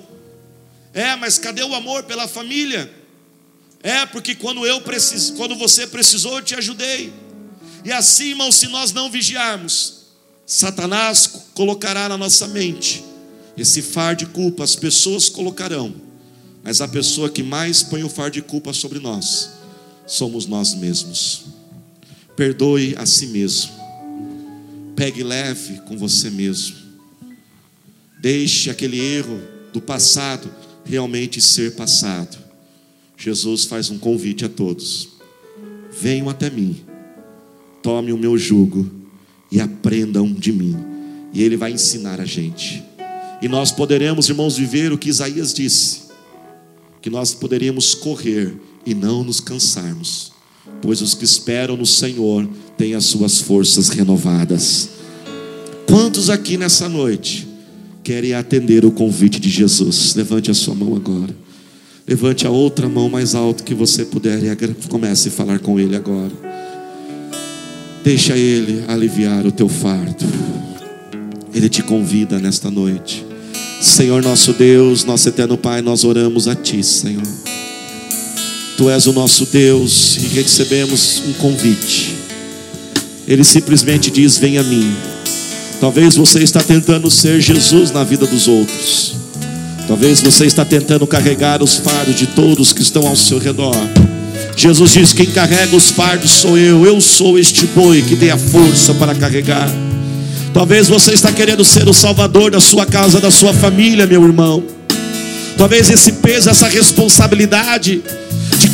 É, 0.92 1.16
mas 1.16 1.38
cadê 1.38 1.62
o 1.62 1.74
amor 1.74 2.02
pela 2.02 2.28
família? 2.28 2.92
É, 3.82 4.04
porque 4.04 4.34
quando 4.34 4.66
eu 4.66 4.82
preciso, 4.82 5.32
quando 5.32 5.56
você 5.56 5.86
precisou, 5.86 6.36
eu 6.36 6.42
te 6.42 6.54
ajudei. 6.54 7.10
E 7.82 7.90
assim, 7.90 8.30
irmão, 8.30 8.52
se 8.52 8.66
nós 8.68 8.92
não 8.92 9.10
vigiarmos, 9.10 10.08
Satanás 10.44 11.26
colocará 11.54 12.06
na 12.06 12.18
nossa 12.18 12.46
mente 12.48 13.02
esse 13.56 13.80
fardo 13.80 14.26
de 14.26 14.30
culpa, 14.30 14.62
as 14.62 14.76
pessoas 14.76 15.30
colocarão, 15.30 15.94
mas 16.62 16.82
a 16.82 16.88
pessoa 16.88 17.30
que 17.30 17.42
mais 17.42 17.82
põe 17.82 18.04
o 18.04 18.10
fardo 18.10 18.34
de 18.34 18.42
culpa 18.42 18.74
sobre 18.74 18.98
nós 18.98 19.56
somos 20.06 20.46
nós 20.46 20.74
mesmos. 20.74 21.45
Perdoe 22.36 22.94
a 22.96 23.06
si 23.06 23.28
mesmo. 23.28 23.72
Pegue 24.94 25.22
leve 25.22 25.80
com 25.80 25.96
você 25.96 26.30
mesmo. 26.30 26.76
Deixe 28.20 28.70
aquele 28.70 28.98
erro 28.98 29.40
do 29.72 29.80
passado 29.80 30.50
realmente 30.84 31.40
ser 31.40 31.74
passado. 31.74 32.38
Jesus 33.16 33.64
faz 33.64 33.90
um 33.90 33.98
convite 33.98 34.44
a 34.44 34.48
todos: 34.48 35.08
venham 35.90 36.28
até 36.28 36.50
mim, 36.50 36.84
tome 37.82 38.12
o 38.12 38.18
meu 38.18 38.36
jugo 38.36 38.90
e 39.50 39.60
aprendam 39.60 40.32
de 40.32 40.52
mim. 40.52 40.76
E 41.32 41.42
Ele 41.42 41.56
vai 41.56 41.72
ensinar 41.72 42.20
a 42.20 42.24
gente. 42.24 42.82
E 43.42 43.48
nós 43.48 43.70
poderemos, 43.70 44.28
irmãos, 44.28 44.56
viver 44.56 44.92
o 44.92 44.98
que 44.98 45.08
Isaías 45.08 45.52
disse: 45.52 46.06
que 47.00 47.10
nós 47.10 47.34
poderíamos 47.34 47.94
correr 47.94 48.56
e 48.84 48.94
não 48.94 49.22
nos 49.22 49.40
cansarmos, 49.40 50.32
pois 50.80 51.00
os 51.02 51.14
que 51.14 51.24
esperam 51.24 51.76
no 51.76 51.86
Senhor 51.86 52.48
têm 52.76 52.94
as 52.94 53.04
suas 53.04 53.40
forças 53.40 53.88
renovadas. 53.88 54.90
Quantos 55.86 56.30
aqui 56.30 56.56
nessa 56.56 56.88
noite 56.88 57.46
querem 58.02 58.34
atender 58.34 58.84
o 58.84 58.90
convite 58.90 59.40
de 59.40 59.48
Jesus? 59.48 60.14
Levante 60.14 60.50
a 60.50 60.54
sua 60.54 60.74
mão 60.74 60.94
agora. 60.96 61.34
Levante 62.06 62.46
a 62.46 62.50
outra 62.50 62.88
mão 62.88 63.08
mais 63.08 63.34
alto 63.34 63.64
que 63.64 63.74
você 63.74 64.04
puder 64.04 64.40
e 64.44 64.74
comece 64.88 65.28
a 65.28 65.32
falar 65.32 65.58
com 65.58 65.78
Ele 65.80 65.96
agora. 65.96 66.32
Deixa 68.04 68.36
Ele 68.36 68.84
aliviar 68.86 69.44
o 69.44 69.50
teu 69.50 69.68
fardo. 69.68 70.24
Ele 71.52 71.68
te 71.68 71.82
convida 71.82 72.38
nesta 72.38 72.70
noite. 72.70 73.26
Senhor 73.80 74.22
nosso 74.22 74.52
Deus, 74.52 75.04
nosso 75.04 75.28
eterno 75.28 75.56
Pai, 75.56 75.82
nós 75.82 76.04
oramos 76.04 76.46
a 76.46 76.54
Ti, 76.54 76.82
Senhor. 76.84 77.22
Tu 78.76 78.90
és 78.90 79.06
o 79.06 79.12
nosso 79.12 79.46
Deus 79.46 80.18
e 80.18 80.26
recebemos 80.34 81.22
um 81.26 81.32
convite. 81.34 82.14
Ele 83.26 83.42
simplesmente 83.42 84.10
diz: 84.10 84.36
Venha 84.36 84.60
a 84.60 84.64
mim. 84.64 84.94
Talvez 85.80 86.14
você 86.14 86.42
está 86.42 86.62
tentando 86.62 87.10
ser 87.10 87.40
Jesus 87.40 87.90
na 87.90 88.04
vida 88.04 88.26
dos 88.26 88.46
outros. 88.46 89.14
Talvez 89.88 90.20
você 90.20 90.44
está 90.44 90.64
tentando 90.64 91.06
carregar 91.06 91.62
os 91.62 91.76
fardos 91.76 92.14
de 92.16 92.26
todos 92.26 92.72
que 92.74 92.82
estão 92.82 93.06
ao 93.06 93.16
seu 93.16 93.38
redor. 93.38 93.74
Jesus 94.54 94.92
diz: 94.92 95.12
Quem 95.14 95.26
carrega 95.26 95.74
os 95.74 95.90
fardos 95.90 96.30
sou 96.30 96.58
eu. 96.58 96.84
Eu 96.84 97.00
sou 97.00 97.38
este 97.38 97.66
boi 97.68 98.02
que 98.02 98.14
tem 98.14 98.30
a 98.30 98.36
força 98.36 98.92
para 98.92 99.14
carregar. 99.14 99.70
Talvez 100.52 100.86
você 100.86 101.12
está 101.12 101.32
querendo 101.32 101.64
ser 101.64 101.88
o 101.88 101.94
salvador 101.94 102.50
da 102.50 102.60
sua 102.60 102.84
casa, 102.84 103.20
da 103.20 103.30
sua 103.30 103.54
família, 103.54 104.06
meu 104.06 104.22
irmão. 104.22 104.62
Talvez 105.56 105.88
esse 105.88 106.12
peso, 106.12 106.50
essa 106.50 106.68
responsabilidade 106.68 108.02
de 108.02 108.25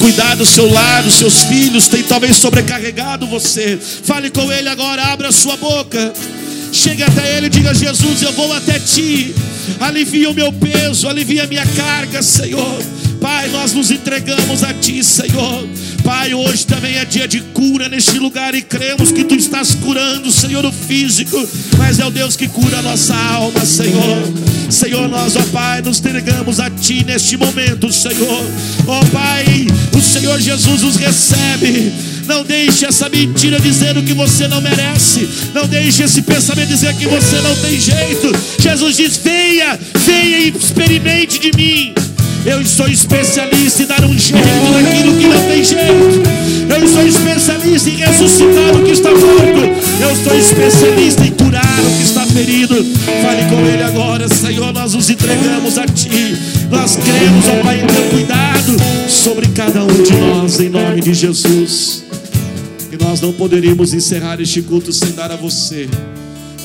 cuidar 0.03 0.35
do 0.35 0.45
seu 0.45 0.69
lar, 0.69 1.05
dos 1.05 1.15
seus 1.15 1.45
filhos, 1.45 1.87
tem 1.87 2.03
talvez 2.03 2.37
sobrecarregado 2.37 3.25
você. 3.29 3.79
Fale 3.79 4.31
com 4.31 4.51
ele 4.51 4.69
agora, 4.69 5.05
abra 5.05 5.29
a 5.29 5.33
sua 5.33 5.57
boca. 5.57 6.13
Chegue 6.73 7.05
até 7.05 7.37
ele 7.37 7.47
e 7.47 7.51
diga: 7.51 7.73
Jesus, 7.73 8.21
eu 8.21 8.33
vou 8.33 8.53
até 8.53 8.81
ti. 8.81 9.33
Alivia 9.79 10.29
o 10.29 10.35
meu 10.35 10.53
peso, 10.53 11.09
alivia 11.09 11.45
a 11.45 11.47
minha 11.47 11.65
carga, 11.65 12.21
Senhor. 12.21 12.83
Pai, 13.21 13.49
nós 13.51 13.73
nos 13.73 13.93
entregamos 13.93 14.65
a 14.65 14.75
Ti, 14.75 15.05
Senhor. 15.05 15.69
Pai, 16.03 16.35
hoje 16.35 16.67
também 16.67 16.97
é 16.97 17.05
dia 17.05 17.29
de 17.29 17.41
cura 17.41 17.89
neste 17.89 18.19
lugar 18.19 18.53
e 18.53 18.63
cremos 18.63 19.13
que 19.13 19.23
Tu 19.23 19.37
estás 19.37 19.77
curando, 19.77 20.33
Senhor, 20.33 20.65
o 20.65 20.73
físico, 20.73 21.49
mas 21.79 22.01
é 22.01 22.05
o 22.05 22.11
Deus 22.11 22.35
que 22.35 22.49
cura 22.49 22.81
a 22.81 22.83
nossa 22.83 23.15
alma, 23.15 23.65
Senhor. 23.65 24.19
Senhor, 24.73 25.09
nós, 25.09 25.37
ó 25.37 25.43
Pai, 25.53 25.83
nos 25.83 25.99
entregamos 25.99 26.59
a 26.59 26.71
Ti 26.71 27.05
neste 27.05 27.37
momento, 27.37 27.93
Senhor. 27.93 28.45
Ó 28.87 29.05
Pai, 29.07 29.67
o 29.95 30.01
Senhor 30.01 30.41
Jesus 30.41 30.83
nos 30.83 30.97
recebe. 30.97 31.93
Não 32.27 32.43
deixe 32.43 32.87
essa 32.87 33.09
mentira 33.09 33.61
dizendo 33.61 34.03
que 34.03 34.15
você 34.15 34.49
não 34.49 34.61
merece. 34.61 35.29
Não 35.53 35.67
deixe 35.67 36.03
esse 36.03 36.23
pensamento 36.23 36.69
dizer 36.69 36.95
que 36.97 37.07
você 37.07 37.41
não 37.41 37.55
tem 37.57 37.79
jeito. 37.79 38.33
Jesus 38.59 38.97
diz: 38.97 39.17
venha, 39.19 39.79
venha 40.07 40.39
e 40.39 40.49
experimente 40.49 41.39
de 41.39 41.53
mim. 41.57 41.95
Eu 42.45 42.65
sou 42.67 42.89
especialista 42.89 43.85
em 43.85 43.87
dar 43.87 44.05
um 44.05 44.19
jeito 44.19 44.43
naquilo 44.73 45.17
que 45.17 45.27
não 45.29 45.49
tem 45.49 45.63
jeito. 45.63 46.23
Eu 46.69 46.89
sou 46.89 47.07
especialista 47.07 47.89
em 47.89 47.97
ressuscitar 47.97 48.77
o 48.77 48.83
que 48.83 48.91
está 48.91 49.11
morto. 49.11 49.61
Eu 50.01 50.17
sou 50.25 50.37
especialista 50.37 51.25
em 51.25 51.31
curar 51.31 51.81
o 51.81 51.97
que 51.97 52.03
está 52.03 52.27
ferido. 52.27 52.75
Fale 53.23 53.49
com 53.49 53.65
Ele 53.65 53.83
agora, 53.85 54.29
Senhor. 54.29 54.73
Nós 54.73 54.93
nos 54.93 55.09
entregamos 55.09 55.79
a 55.79 55.87
Ti. 55.87 56.37
Nós 56.69 56.97
cremos, 56.97 57.45
ó 57.47 57.63
Pai, 57.63 57.81
em 57.81 57.87
teu 57.87 58.11
cuidado 58.11 58.77
sobre 59.09 59.47
cada 59.49 59.85
um 59.85 60.03
de 60.03 60.13
nós, 60.13 60.59
em 60.59 60.69
nome 60.69 61.01
de 61.01 61.15
Jesus. 61.15 62.03
E 62.91 62.97
nós 63.03 63.21
não 63.21 63.33
poderíamos 63.33 63.95
encerrar 63.95 64.41
este 64.41 64.63
culto 64.63 64.93
sem 64.93 65.13
dar 65.13 65.31
a 65.31 65.37
você 65.37 65.89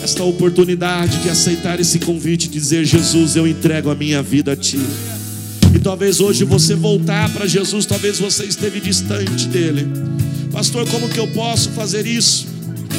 esta 0.04 0.24
oportunidade 0.24 1.18
de 1.18 1.30
aceitar 1.30 1.80
esse 1.80 2.00
convite 2.00 2.48
e 2.48 2.50
dizer: 2.50 2.84
Jesus, 2.84 3.36
eu 3.36 3.48
entrego 3.48 3.92
a 3.92 3.96
minha 3.96 4.24
vida 4.24 4.54
a 4.54 4.56
Ti. 4.56 4.80
E 5.78 5.80
talvez 5.80 6.20
hoje 6.20 6.44
você 6.44 6.74
voltar 6.74 7.32
para 7.32 7.46
Jesus, 7.46 7.86
talvez 7.86 8.18
você 8.18 8.46
esteve 8.46 8.80
distante 8.80 9.46
dele. 9.46 9.88
Pastor, 10.52 10.90
como 10.90 11.08
que 11.08 11.20
eu 11.20 11.28
posso 11.28 11.70
fazer 11.70 12.08
isso? 12.08 12.48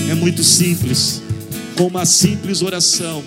É 0.09 0.15
muito 0.15 0.45
simples. 0.45 1.21
Com 1.77 1.89
uma 1.89 2.07
simples 2.07 2.63
oração, 2.63 3.21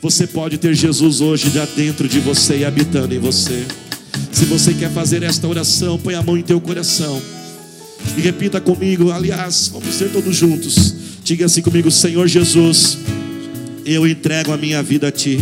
você 0.00 0.26
pode 0.26 0.56
ter 0.56 0.74
Jesus 0.74 1.20
hoje 1.20 1.50
já 1.50 1.66
dentro 1.66 2.08
de 2.08 2.18
você 2.18 2.56
e 2.56 2.64
habitando 2.64 3.14
em 3.14 3.18
você. 3.18 3.66
Se 4.32 4.46
você 4.46 4.72
quer 4.72 4.90
fazer 4.90 5.22
esta 5.22 5.46
oração, 5.46 5.98
põe 5.98 6.14
a 6.14 6.22
mão 6.22 6.38
em 6.38 6.42
teu 6.42 6.58
coração 6.58 7.20
e 8.16 8.22
repita 8.22 8.58
comigo. 8.58 9.10
Aliás, 9.10 9.68
vamos 9.68 9.94
ser 9.94 10.12
todos 10.12 10.34
juntos. 10.34 10.94
Diga 11.22 11.44
assim 11.44 11.60
comigo: 11.60 11.90
Senhor 11.90 12.26
Jesus, 12.26 12.96
eu 13.84 14.06
entrego 14.08 14.50
a 14.50 14.56
minha 14.56 14.82
vida 14.82 15.08
a 15.08 15.12
Ti. 15.12 15.38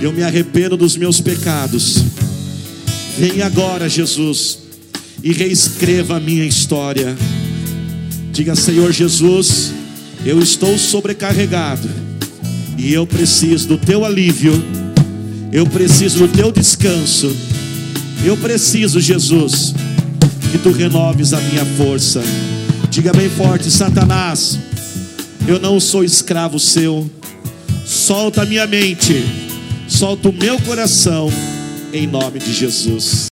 Eu 0.00 0.12
me 0.14 0.22
arrependo 0.22 0.78
dos 0.78 0.96
meus 0.96 1.20
pecados. 1.20 2.02
Vem 3.18 3.42
agora, 3.42 3.86
Jesus, 3.86 4.58
e 5.22 5.30
reescreva 5.30 6.16
a 6.16 6.20
minha 6.20 6.46
história. 6.46 7.14
Diga, 8.32 8.56
Senhor 8.56 8.92
Jesus, 8.92 9.74
eu 10.24 10.40
estou 10.40 10.78
sobrecarregado 10.78 11.86
e 12.78 12.94
eu 12.94 13.06
preciso 13.06 13.68
do 13.68 13.76
teu 13.76 14.02
alívio. 14.02 14.54
Eu 15.52 15.66
preciso 15.66 16.26
do 16.26 16.28
teu 16.28 16.50
descanso. 16.50 17.30
Eu 18.24 18.38
preciso, 18.38 19.02
Jesus, 19.02 19.74
que 20.50 20.56
tu 20.56 20.72
renoves 20.72 21.34
a 21.34 21.40
minha 21.42 21.64
força. 21.76 22.22
Diga 22.88 23.12
bem 23.12 23.28
forte, 23.28 23.70
Satanás, 23.70 24.58
eu 25.46 25.60
não 25.60 25.78
sou 25.78 26.02
escravo 26.02 26.58
seu. 26.58 27.10
Solta 27.84 28.42
a 28.42 28.46
minha 28.46 28.66
mente 28.66 29.49
solta 29.90 30.28
o 30.28 30.32
meu 30.32 30.58
coração 30.60 31.28
em 31.92 32.06
nome 32.06 32.38
de 32.38 32.52
Jesus. 32.52 33.28